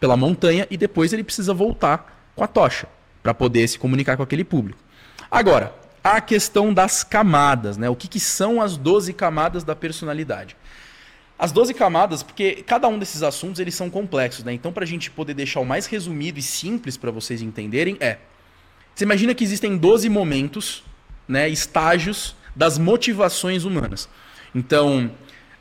[0.00, 2.88] pela montanha e depois ele precisa voltar com a tocha
[3.22, 4.78] para poder se comunicar com aquele público.
[5.30, 7.88] Agora, a questão das camadas, né?
[7.88, 10.56] O que, que são as 12 camadas da personalidade?
[11.42, 14.52] As 12 camadas, porque cada um desses assuntos eles são complexos, né?
[14.52, 18.18] Então, para a gente poder deixar o mais resumido e simples para vocês entenderem, é:
[18.94, 20.84] você imagina que existem 12 momentos,
[21.26, 24.08] né, estágios das motivações humanas.
[24.54, 25.10] Então,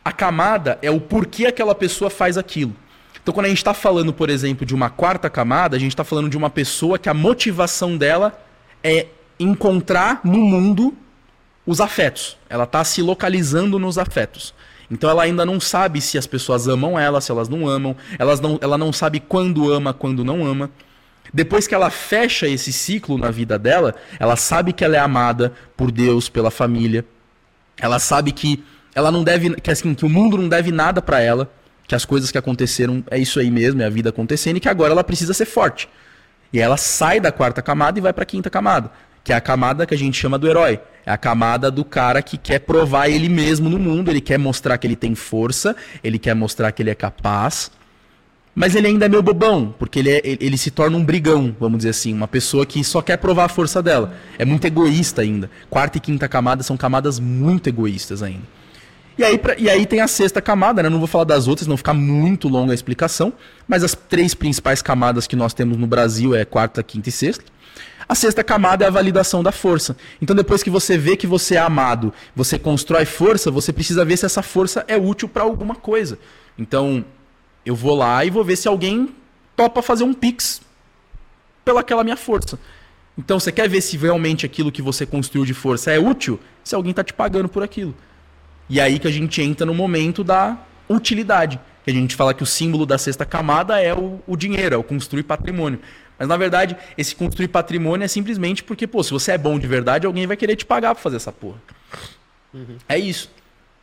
[0.05, 2.75] a camada é o porquê aquela pessoa faz aquilo.
[3.19, 6.03] Então, quando a gente está falando, por exemplo, de uma quarta camada, a gente está
[6.03, 8.39] falando de uma pessoa que a motivação dela
[8.83, 9.07] é
[9.39, 10.95] encontrar no mundo
[11.65, 12.37] os afetos.
[12.47, 14.53] Ela está se localizando nos afetos.
[14.91, 17.95] Então ela ainda não sabe se as pessoas amam ela, se elas não amam.
[18.19, 20.69] Elas não, ela não sabe quando ama, quando não ama.
[21.33, 25.53] Depois que ela fecha esse ciclo na vida dela, ela sabe que ela é amada
[25.77, 27.05] por Deus, pela família.
[27.79, 28.61] Ela sabe que
[28.93, 31.49] ela não deve, que assim, que o mundo não deve nada para ela,
[31.87, 34.67] que as coisas que aconteceram é isso aí mesmo, é a vida acontecendo e que
[34.67, 35.87] agora ela precisa ser forte.
[36.51, 38.91] E ela sai da quarta camada e vai para a quinta camada,
[39.23, 40.81] que é a camada que a gente chama do herói.
[41.05, 44.77] É a camada do cara que quer provar ele mesmo no mundo, ele quer mostrar
[44.77, 47.71] que ele tem força, ele quer mostrar que ele é capaz.
[48.53, 51.79] Mas ele ainda é meio bobão, porque ele, é, ele se torna um brigão, vamos
[51.79, 54.13] dizer assim, uma pessoa que só quer provar a força dela.
[54.37, 55.49] É muito egoísta ainda.
[55.69, 58.43] Quarta e quinta camada são camadas muito egoístas ainda.
[59.17, 60.89] E aí, pra, e aí tem a sexta camada, né?
[60.89, 63.31] Não vou falar das outras, não ficar muito longa a explicação.
[63.67, 67.45] Mas as três principais camadas que nós temos no Brasil é quarta, quinta e sexta.
[68.07, 69.95] A sexta camada é a validação da força.
[70.21, 74.17] Então, depois que você vê que você é amado, você constrói força, você precisa ver
[74.17, 76.19] se essa força é útil para alguma coisa.
[76.57, 77.05] Então,
[77.65, 79.15] eu vou lá e vou ver se alguém
[79.55, 80.61] topa fazer um pix
[81.63, 82.59] pelaquela minha força.
[83.17, 86.39] Então, você quer ver se realmente aquilo que você construiu de força é útil?
[86.63, 87.95] Se alguém está te pagando por aquilo.
[88.69, 90.57] E aí que a gente entra no momento da
[90.89, 91.59] utilidade.
[91.83, 94.77] Que a gente fala que o símbolo da sexta camada é o, o dinheiro, é
[94.77, 95.79] o construir patrimônio.
[96.21, 99.65] Mas na verdade, esse construir patrimônio é simplesmente porque, pô, se você é bom de
[99.65, 101.57] verdade, alguém vai querer te pagar pra fazer essa porra.
[102.53, 102.77] Uhum.
[102.87, 103.31] É isso.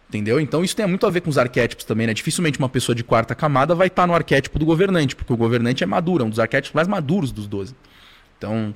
[0.09, 0.39] Entendeu?
[0.39, 2.15] Então isso tem muito a ver com os arquétipos também, né?
[2.15, 5.37] Dificilmente uma pessoa de quarta camada vai estar tá no arquétipo do governante, porque o
[5.37, 7.75] governante é maduro, é um dos arquétipos mais maduros dos 12.
[8.39, 8.73] Então,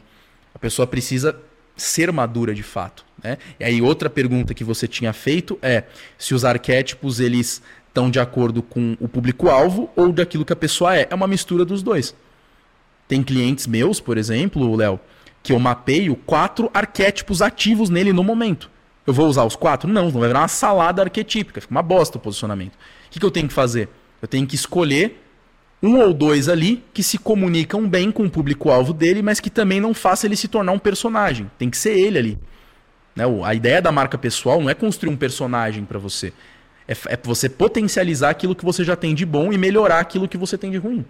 [0.52, 1.38] a pessoa precisa
[1.76, 3.04] ser madura de fato.
[3.22, 3.38] Né?
[3.60, 5.84] E aí outra pergunta que você tinha feito é
[6.18, 10.96] se os arquétipos eles estão de acordo com o público-alvo ou daquilo que a pessoa
[10.96, 11.06] é.
[11.08, 12.12] É uma mistura dos dois.
[13.12, 14.98] Tem clientes meus, por exemplo, Léo,
[15.42, 18.70] que eu mapeio quatro arquétipos ativos nele no momento.
[19.06, 19.86] Eu vou usar os quatro?
[19.86, 22.72] Não, não vai virar uma salada arquetípica, fica uma bosta o posicionamento.
[22.72, 23.90] O que, que eu tenho que fazer?
[24.22, 25.22] Eu tenho que escolher
[25.82, 29.78] um ou dois ali que se comunicam bem com o público-alvo dele, mas que também
[29.78, 31.50] não faça ele se tornar um personagem.
[31.58, 32.38] Tem que ser ele ali.
[33.14, 33.24] Né?
[33.44, 36.32] A ideia da marca pessoal não é construir um personagem para você.
[36.88, 40.38] É, é você potencializar aquilo que você já tem de bom e melhorar aquilo que
[40.38, 41.04] você tem de ruim.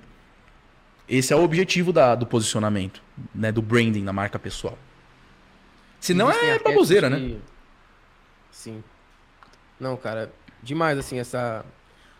[1.14, 3.02] Esse é o objetivo da, do posicionamento,
[3.34, 3.52] né?
[3.52, 4.78] do branding na marca pessoal.
[6.00, 7.16] Senão Existem é baboseira, né?
[7.16, 7.26] que...
[7.34, 7.40] né?
[8.50, 8.84] Sim.
[9.78, 10.32] Não, cara,
[10.62, 11.64] demais assim essa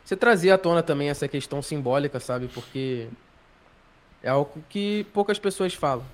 [0.05, 2.49] você trazia à tona também essa questão simbólica, sabe?
[2.49, 3.09] Porque
[4.23, 6.05] é algo que poucas pessoas falam.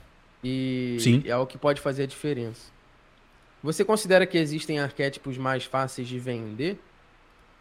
[0.45, 1.22] E Sim.
[1.26, 2.70] é algo que pode fazer a diferença.
[3.62, 6.79] Você considera que existem arquétipos mais fáceis de vender?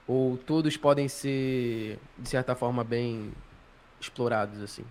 [0.05, 3.31] Ou todos podem ser, de certa forma, bem
[3.99, 4.85] explorados, assim?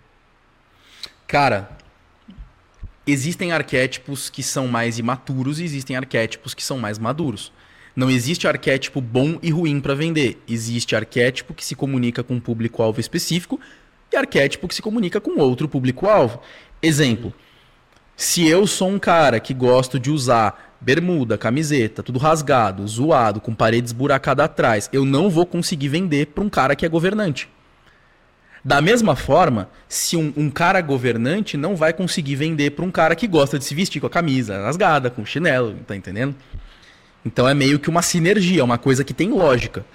[1.26, 1.68] Cara,
[3.04, 7.52] existem arquétipos que são mais imaturos e existem arquétipos que são mais maduros.
[7.96, 10.40] Não existe arquétipo bom e ruim para vender.
[10.46, 13.58] Existe arquétipo que se comunica com um público-alvo específico
[14.12, 16.40] e arquétipo que se comunica com outro público-alvo.
[16.80, 17.34] Exemplo:
[18.14, 23.54] se eu sou um cara que gosto de usar bermuda, camiseta, tudo rasgado, zoado, com
[23.54, 27.48] paredes buracadas atrás, eu não vou conseguir vender para um cara que é governante.
[28.66, 33.14] Da mesma forma, se um, um, cara governante não vai conseguir vender para um cara
[33.14, 36.34] que gosta de se vestir com a camisa rasgada, com chinelo, tá entendendo?
[37.24, 39.86] Então é meio que uma sinergia, uma coisa que tem lógica.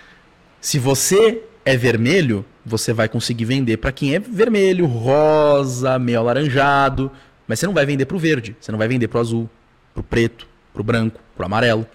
[0.61, 7.11] Se você é vermelho, você vai conseguir vender para quem é vermelho, rosa, meio alaranjado,
[7.45, 9.49] mas você não vai vender pro verde, você não vai vender pro azul,
[9.93, 11.85] pro preto, pro branco, pro amarelo.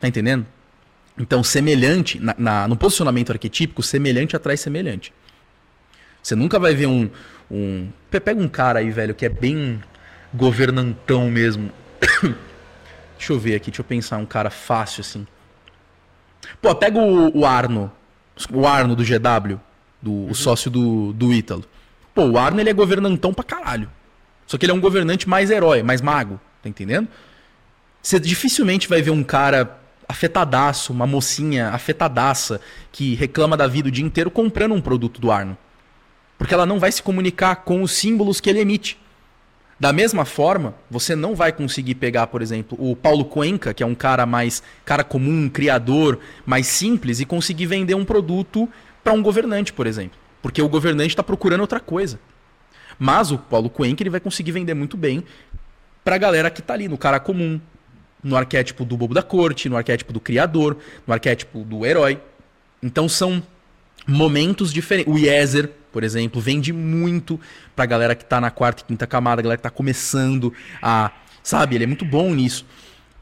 [0.00, 0.46] Tá entendendo?
[1.18, 5.12] Então, semelhante, na, na, no posicionamento arquetípico, semelhante atrai semelhante.
[6.24, 7.10] Você nunca vai ver um,
[7.50, 7.90] um.
[8.10, 9.78] Pega um cara aí, velho, que é bem
[10.32, 11.70] governantão mesmo.
[13.18, 15.26] Deixa eu ver aqui, deixa eu pensar um cara fácil assim.
[16.60, 17.90] Pô, pega o, o Arno.
[18.52, 19.58] O Arno do GW,
[20.02, 20.30] do, uhum.
[20.30, 21.64] o sócio do, do Ítalo.
[22.14, 23.88] Pô, o Arno ele é governantão pra caralho.
[24.46, 27.08] Só que ele é um governante mais herói, mais mago, tá entendendo?
[28.02, 32.60] Você dificilmente vai ver um cara afetadaço, uma mocinha afetadaça
[32.92, 35.56] que reclama da vida o dia inteiro comprando um produto do Arno.
[36.44, 38.98] Porque ela não vai se comunicar com os símbolos que ele emite.
[39.80, 43.86] Da mesma forma, você não vai conseguir pegar, por exemplo, o Paulo Cuenca, que é
[43.86, 48.68] um cara mais cara comum, criador, mais simples, e conseguir vender um produto
[49.02, 50.18] para um governante, por exemplo.
[50.42, 52.20] Porque o governante está procurando outra coisa.
[52.98, 55.24] Mas o Paulo Cuenca ele vai conseguir vender muito bem
[56.04, 57.58] para a galera que está ali, no cara comum,
[58.22, 60.76] no arquétipo do bobo da corte, no arquétipo do criador,
[61.06, 62.20] no arquétipo do herói.
[62.82, 63.42] Então são
[64.06, 65.10] momentos diferentes.
[65.10, 67.38] O Yezer, por exemplo, vende muito
[67.76, 71.12] pra galera que tá na quarta e quinta camada, galera que tá começando a.
[71.40, 71.76] Sabe?
[71.76, 72.66] Ele é muito bom nisso.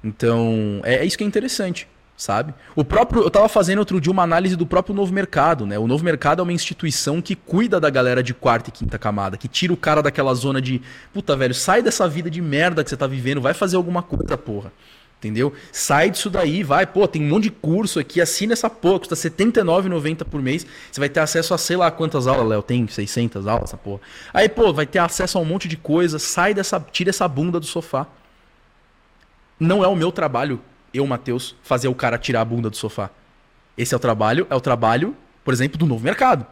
[0.03, 2.55] Então, é, é isso que é interessante sabe?
[2.77, 5.77] O próprio, eu tava fazendo outro dia uma análise do próprio Novo Mercado, né?
[5.77, 9.37] O Novo Mercado é uma instituição que cuida da galera de quarta e quinta camada,
[9.37, 10.81] que tira o cara daquela zona de,
[11.13, 14.39] puta, velho, sai dessa vida de merda que você tá vivendo, vai fazer alguma coisa,
[14.39, 14.73] porra.
[15.23, 15.53] Entendeu?
[15.71, 19.15] Sai disso daí, vai, pô, tem um monte de curso aqui, assina essa porra, custa
[19.15, 20.67] R$ 79,90 por mês.
[20.91, 24.01] Você vai ter acesso a sei lá quantas aulas, Léo, tem 600 aulas essa porra.
[24.35, 27.61] Aí, pô, vai ter acesso a um monte de coisa, sai dessa, tira essa bunda
[27.61, 28.09] do sofá.
[29.61, 30.61] Não é o meu trabalho,
[30.93, 33.09] eu, Matheus, fazer o cara tirar a bunda do sofá.
[33.79, 36.45] Esse é o trabalho, é o trabalho, por exemplo, do novo mercado.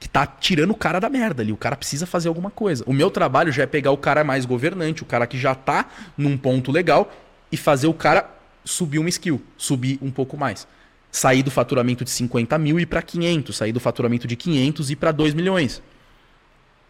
[0.00, 1.52] Que tá tirando o cara da merda ali.
[1.52, 2.82] O cara precisa fazer alguma coisa.
[2.86, 5.86] O meu trabalho já é pegar o cara mais governante, o cara que já tá
[6.18, 7.10] num ponto legal
[7.50, 8.30] e fazer o cara
[8.64, 10.66] subir uma skill, subir um pouco mais.
[11.10, 14.90] Sair do faturamento de 50 mil e ir para 500, sair do faturamento de 500
[14.90, 15.82] e ir para 2 milhões.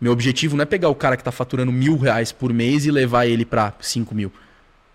[0.00, 2.90] Meu objetivo não é pegar o cara que está faturando mil reais por mês e
[2.90, 4.32] levar ele para 5 mil.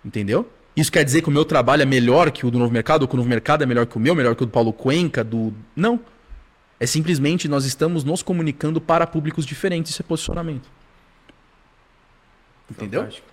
[0.03, 0.49] Entendeu?
[0.75, 3.07] Isso quer dizer que o meu trabalho é melhor que o do novo mercado, ou
[3.07, 5.23] que o novo mercado é melhor que o meu, melhor que o do Paulo Cuenca,
[5.23, 5.53] do.
[5.75, 5.99] Não.
[6.79, 9.91] É simplesmente nós estamos nos comunicando para públicos diferentes.
[9.91, 10.67] Isso é posicionamento.
[12.69, 13.01] Entendeu?
[13.01, 13.30] Fantástico.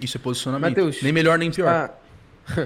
[0.00, 0.70] Isso é posicionamento.
[0.70, 1.88] Mateus, nem melhor nem pior.
[1.88, 1.94] Tá...
[2.56, 2.60] a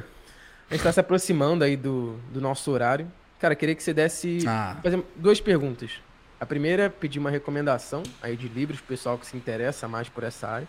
[0.70, 3.10] gente está se aproximando aí do, do nosso horário.
[3.38, 4.76] Cara, queria que você desse ah.
[4.82, 5.92] fazer duas perguntas.
[6.40, 10.08] A primeira é pedir uma recomendação aí de livros pro pessoal que se interessa mais
[10.08, 10.68] por essa área.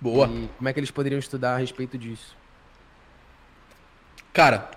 [0.00, 0.26] Boa.
[0.26, 2.36] E como é que eles poderiam estudar a respeito disso?
[4.32, 4.70] Cara,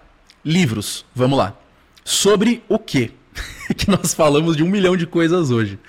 [0.43, 1.57] livros, vamos lá.
[2.03, 3.11] Sobre o quê?
[3.75, 5.79] que nós falamos de um milhão de coisas hoje.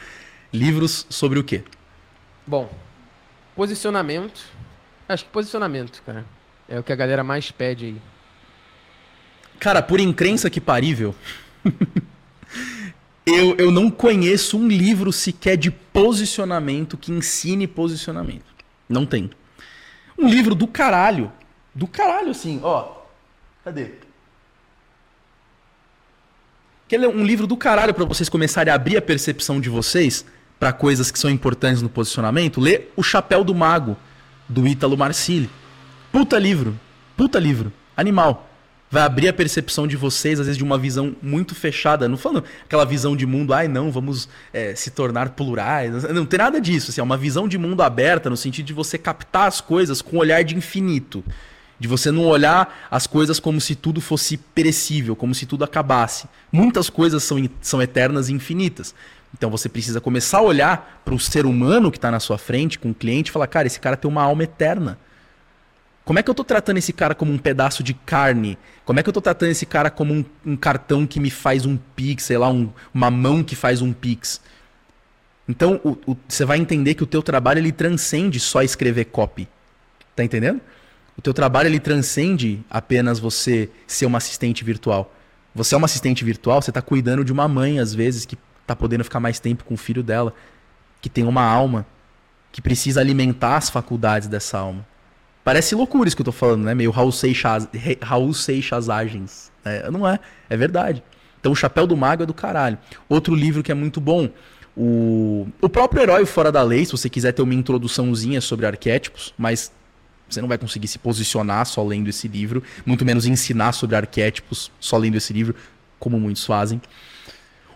[0.52, 1.62] Livros sobre o quê?
[2.46, 2.70] Bom,
[3.54, 4.40] posicionamento.
[5.08, 6.24] Acho que posicionamento, cara.
[6.68, 8.02] É o que a galera mais pede aí.
[9.58, 11.14] Cara, por incrença que parível,
[13.26, 18.44] eu, eu não conheço um livro sequer de posicionamento que ensine posicionamento.
[18.88, 19.30] Não tem.
[20.16, 21.32] Um livro do caralho.
[21.74, 22.98] Do caralho, assim, ó.
[23.64, 23.92] Cadê?
[26.86, 30.24] Quer ler um livro do caralho para vocês começarem a abrir a percepção de vocês
[30.58, 32.60] para coisas que são importantes no posicionamento?
[32.60, 33.96] Lê O Chapéu do Mago,
[34.48, 35.50] do Ítalo Marcilli.
[36.10, 36.78] Puta livro.
[37.16, 37.72] Puta livro.
[37.96, 38.48] Animal
[38.90, 42.08] vai abrir a percepção de vocês, às vezes, de uma visão muito fechada.
[42.08, 46.04] Não falando aquela visão de mundo, ai não, vamos é, se tornar plurais.
[46.04, 46.90] Não tem nada disso.
[46.90, 50.16] Assim, é uma visão de mundo aberta, no sentido de você captar as coisas com
[50.16, 51.22] um olhar de infinito.
[51.78, 56.26] De você não olhar as coisas como se tudo fosse perecível, como se tudo acabasse.
[56.50, 58.94] Muitas coisas são, são eternas e infinitas.
[59.32, 62.78] Então você precisa começar a olhar para o ser humano que está na sua frente,
[62.78, 64.98] com o cliente, e falar: cara, esse cara tem uma alma eterna.
[66.04, 68.56] Como é que eu tô tratando esse cara como um pedaço de carne?
[68.86, 71.66] Como é que eu tô tratando esse cara como um, um cartão que me faz
[71.66, 74.40] um pix, sei lá, um, uma mão que faz um pix?
[75.46, 75.78] Então,
[76.26, 79.46] você vai entender que o teu trabalho ele transcende só escrever copy.
[80.16, 80.62] Tá entendendo?
[81.18, 85.12] O teu trabalho ele transcende apenas você ser uma assistente virtual.
[85.52, 88.76] Você é uma assistente virtual, você está cuidando de uma mãe às vezes que está
[88.76, 90.32] podendo ficar mais tempo com o filho dela,
[91.02, 91.84] que tem uma alma,
[92.52, 94.86] que precisa alimentar as faculdades dessa alma.
[95.42, 96.72] Parece loucura isso que eu tô falando, né?
[96.72, 97.66] Meio Raul Seixas,
[98.00, 99.50] Raul Seixasagens.
[99.64, 101.02] É, não é, é verdade.
[101.40, 102.78] Então o Chapéu do Mago é do caralho.
[103.08, 104.28] Outro livro que é muito bom,
[104.76, 109.34] o, o próprio Herói Fora da Lei, se você quiser ter uma introduçãozinha sobre arquétipos,
[109.36, 109.72] mas
[110.28, 114.70] você não vai conseguir se posicionar só lendo esse livro, muito menos ensinar sobre arquétipos
[114.78, 115.54] só lendo esse livro,
[115.98, 116.80] como muitos fazem.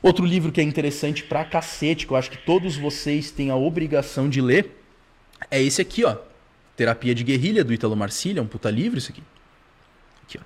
[0.03, 3.57] Outro livro que é interessante pra cacete, que eu acho que todos vocês têm a
[3.57, 4.83] obrigação de ler,
[5.51, 6.17] é esse aqui, ó.
[6.77, 9.23] Terapia de Guerrilha, do Italo Marcilha, é um puta livro isso aqui.
[10.25, 10.45] Aqui, ó.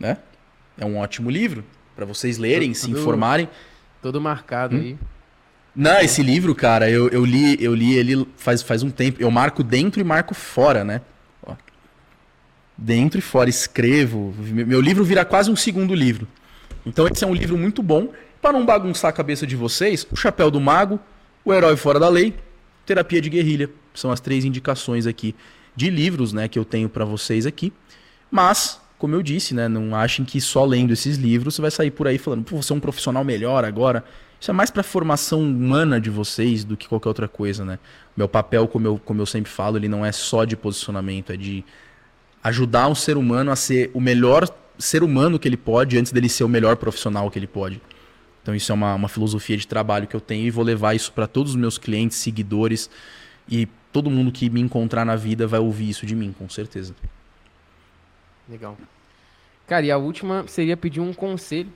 [0.00, 0.16] Né?
[0.78, 1.64] É um ótimo livro
[1.94, 3.48] para vocês lerem, todo, se informarem.
[4.00, 4.80] Todo marcado hum?
[4.80, 4.98] aí.
[5.74, 9.20] Não, esse livro, cara, eu, eu li eu li ele faz, faz um tempo.
[9.20, 11.02] Eu marco dentro e marco fora, né?
[12.80, 14.32] Dentro e fora, escrevo.
[14.38, 16.28] Meu livro vira quase um segundo livro.
[16.86, 18.12] Então esse é um livro muito bom.
[18.40, 21.00] Para não bagunçar a cabeça de vocês, O Chapéu do Mago,
[21.44, 22.36] O Herói Fora da Lei,
[22.86, 23.68] Terapia de Guerrilha.
[23.92, 25.34] São as três indicações aqui
[25.74, 27.72] de livros, né, que eu tenho para vocês aqui.
[28.30, 31.90] Mas, como eu disse, né, não achem que só lendo esses livros você vai sair
[31.90, 34.04] por aí falando, pô, você é um profissional melhor agora.
[34.40, 37.78] Isso é mais para formação humana de vocês do que qualquer outra coisa, né?
[38.16, 41.36] Meu papel, como eu, como eu sempre falo, ele não é só de posicionamento, é
[41.36, 41.64] de
[42.48, 46.28] ajudar um ser humano a ser o melhor ser humano que ele pode antes dele
[46.28, 47.80] ser o melhor profissional que ele pode.
[48.42, 51.12] Então isso é uma, uma filosofia de trabalho que eu tenho e vou levar isso
[51.12, 52.88] para todos os meus clientes, seguidores
[53.48, 56.94] e todo mundo que me encontrar na vida vai ouvir isso de mim, com certeza.
[58.48, 58.76] Legal.
[59.66, 61.70] Cara, e a última seria pedir um conselho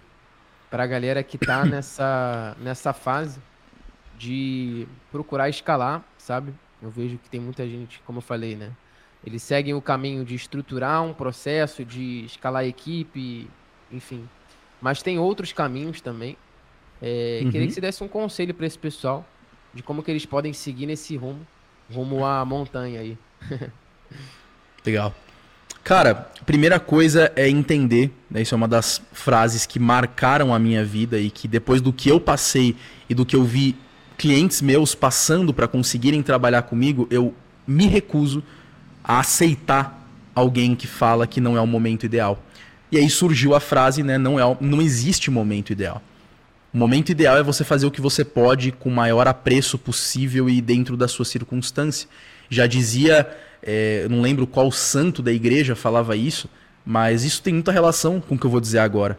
[0.70, 3.38] para a galera que tá nessa, nessa fase
[4.18, 6.54] de procurar escalar, sabe?
[6.80, 8.70] Eu vejo que tem muita gente, como eu falei, né?
[9.24, 13.48] Eles seguem o caminho de estruturar um processo, de escalar a equipe,
[13.90, 14.28] enfim.
[14.80, 16.36] Mas tem outros caminhos também.
[17.00, 17.50] É, uhum.
[17.50, 19.26] Queria que você desse um conselho para esse pessoal
[19.72, 21.46] de como que eles podem seguir nesse rumo
[21.92, 23.18] rumo à montanha aí.
[24.84, 25.14] Legal.
[25.84, 30.84] Cara, primeira coisa é entender, né, isso é uma das frases que marcaram a minha
[30.84, 32.76] vida e que depois do que eu passei
[33.08, 33.76] e do que eu vi
[34.16, 37.34] clientes meus passando para conseguirem trabalhar comigo, eu
[37.66, 38.42] me recuso
[39.05, 42.42] a aceitar alguém que fala que não é o momento ideal.
[42.90, 46.03] E aí surgiu a frase, né, não é, não existe momento ideal.
[46.72, 50.48] O momento ideal é você fazer o que você pode com o maior apreço possível
[50.48, 52.09] e dentro da sua circunstância.
[52.48, 53.28] Já dizia
[53.62, 56.48] é, não lembro qual santo da igreja falava isso,
[56.84, 59.18] mas isso tem muita relação com o que eu vou dizer agora.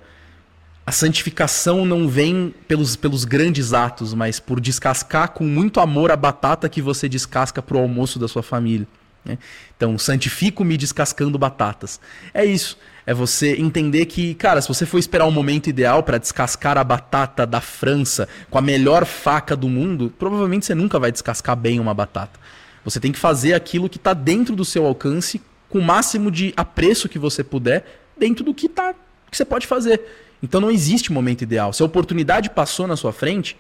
[0.86, 6.18] A santificação não vem pelos, pelos grandes atos, mas por descascar com muito amor a
[6.18, 8.86] batata que você descasca para o almoço da sua família.
[9.26, 9.38] Né?
[9.76, 12.00] Então, santifico-me descascando batatas.
[12.34, 12.78] É isso.
[13.06, 16.78] É você entender que, cara, se você for esperar o um momento ideal para descascar
[16.78, 21.56] a batata da França com a melhor faca do mundo, provavelmente você nunca vai descascar
[21.56, 22.40] bem uma batata.
[22.86, 26.54] Você tem que fazer aquilo que está dentro do seu alcance, com o máximo de
[26.56, 27.86] apreço que você puder,
[28.18, 28.94] dentro do que, tá,
[29.30, 30.02] que você pode fazer.
[30.42, 31.74] Então não existe momento ideal.
[31.74, 33.58] Se a oportunidade passou na sua frente,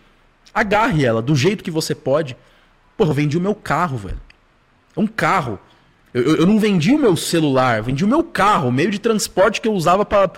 [0.54, 2.38] agarre ela do jeito que você pode.
[2.96, 4.20] Porra, eu vendi o meu carro, velho.
[4.96, 5.60] É um carro.
[6.14, 9.00] Eu, eu não vendi o meu celular, eu vendi o meu carro, o meio de
[9.00, 10.32] transporte que eu usava para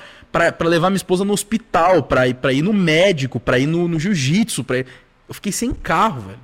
[0.61, 4.63] levar minha esposa no hospital, para ir, ir no médico, para ir no, no jiu-jitsu.
[4.63, 4.77] Pra...
[4.77, 6.39] Eu fiquei sem carro, velho.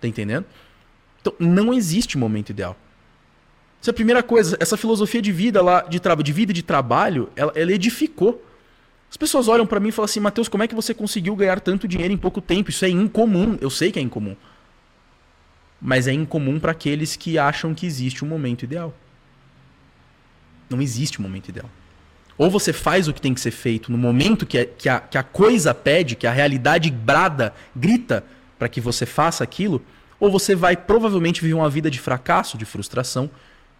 [0.00, 0.44] Tá entendendo?
[1.20, 2.76] Então, não existe momento ideal.
[3.80, 4.56] Essa é a primeira coisa.
[4.58, 8.44] Essa filosofia de vida lá, de, de vida e de trabalho, ela, ela edificou.
[9.10, 11.60] As pessoas olham para mim e falam assim, Mateus, como é que você conseguiu ganhar
[11.60, 12.70] tanto dinheiro em pouco tempo?
[12.70, 13.56] Isso é incomum.
[13.60, 14.34] Eu sei que é incomum.
[15.86, 18.94] Mas é incomum para aqueles que acham que existe um momento ideal.
[20.70, 21.68] Não existe um momento ideal.
[22.38, 24.98] Ou você faz o que tem que ser feito no momento que, é, que, a,
[24.98, 28.24] que a coisa pede, que a realidade brada, grita
[28.58, 29.84] para que você faça aquilo,
[30.18, 33.30] ou você vai provavelmente viver uma vida de fracasso, de frustração,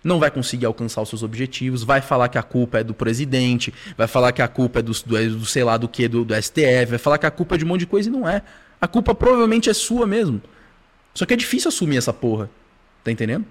[0.05, 3.73] não vai conseguir alcançar os seus objetivos, vai falar que a culpa é do presidente,
[3.97, 6.35] vai falar que a culpa é do, do, do sei lá do que, do, do
[6.35, 8.43] STF, vai falar que a culpa é de um monte de coisa e não é.
[8.79, 10.43] A culpa provavelmente é sua mesmo.
[11.15, 12.51] Só que é difícil assumir essa porra.
[13.03, 13.47] Tá entendendo?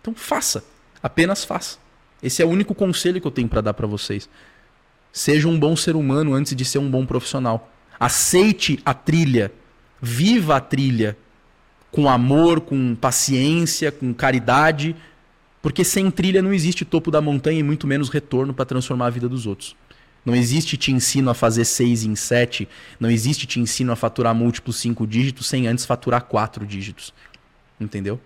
[0.00, 0.62] Então faça.
[1.02, 1.78] Apenas faça.
[2.22, 4.28] Esse é o único conselho que eu tenho para dar para vocês.
[5.12, 7.72] Seja um bom ser humano antes de ser um bom profissional.
[7.98, 9.52] Aceite a trilha.
[10.00, 11.16] Viva a trilha
[11.90, 14.94] com amor, com paciência, com caridade,
[15.60, 19.10] porque sem trilha não existe topo da montanha e muito menos retorno para transformar a
[19.10, 19.76] vida dos outros.
[20.24, 22.68] Não existe te ensino a fazer seis em sete,
[22.98, 27.14] não existe te ensino a faturar múltiplos cinco dígitos sem antes faturar quatro dígitos.
[27.80, 28.20] Entendeu?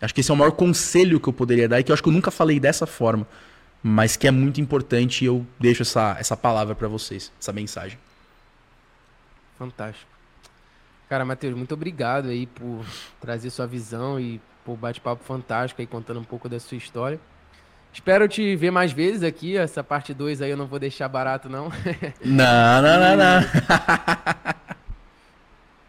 [0.00, 2.02] Acho que esse é o maior conselho que eu poderia dar e que eu acho
[2.02, 3.26] que eu nunca falei dessa forma,
[3.82, 7.98] mas que é muito importante e eu deixo essa, essa palavra para vocês, essa mensagem.
[9.58, 10.10] Fantástico.
[11.06, 12.82] Cara, Matheus, muito obrigado aí por
[13.20, 17.20] trazer sua visão e por bate-papo fantástico aí contando um pouco da sua história.
[17.92, 19.56] Espero te ver mais vezes aqui.
[19.56, 21.70] Essa parte 2 aí eu não vou deixar barato, não.
[22.24, 24.54] Não, não, não, não.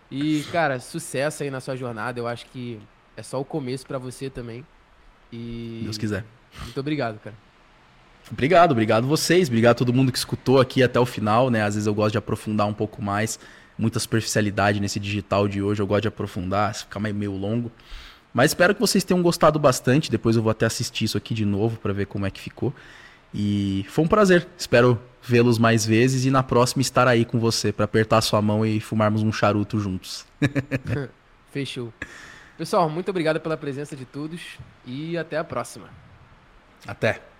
[0.09, 2.19] E, cara, sucesso aí na sua jornada.
[2.19, 2.79] Eu acho que
[3.15, 4.65] é só o começo para você também.
[5.31, 5.81] E.
[5.83, 6.25] Deus quiser.
[6.63, 7.35] Muito obrigado, cara.
[8.29, 11.63] Obrigado, obrigado vocês, obrigado a todo mundo que escutou aqui até o final, né?
[11.63, 13.39] Às vezes eu gosto de aprofundar um pouco mais
[13.77, 15.81] muita superficialidade nesse digital de hoje.
[15.81, 17.71] Eu gosto de aprofundar, ficar meio longo.
[18.33, 20.09] Mas espero que vocês tenham gostado bastante.
[20.09, 22.73] Depois eu vou até assistir isso aqui de novo para ver como é que ficou.
[23.33, 24.47] E foi um prazer.
[24.57, 28.65] Espero vê-los mais vezes e na próxima estar aí com você para apertar sua mão
[28.65, 30.25] e fumarmos um charuto juntos.
[31.51, 31.93] Fechou.
[32.57, 34.41] Pessoal, muito obrigado pela presença de todos
[34.85, 35.89] e até a próxima.
[36.87, 37.30] Até.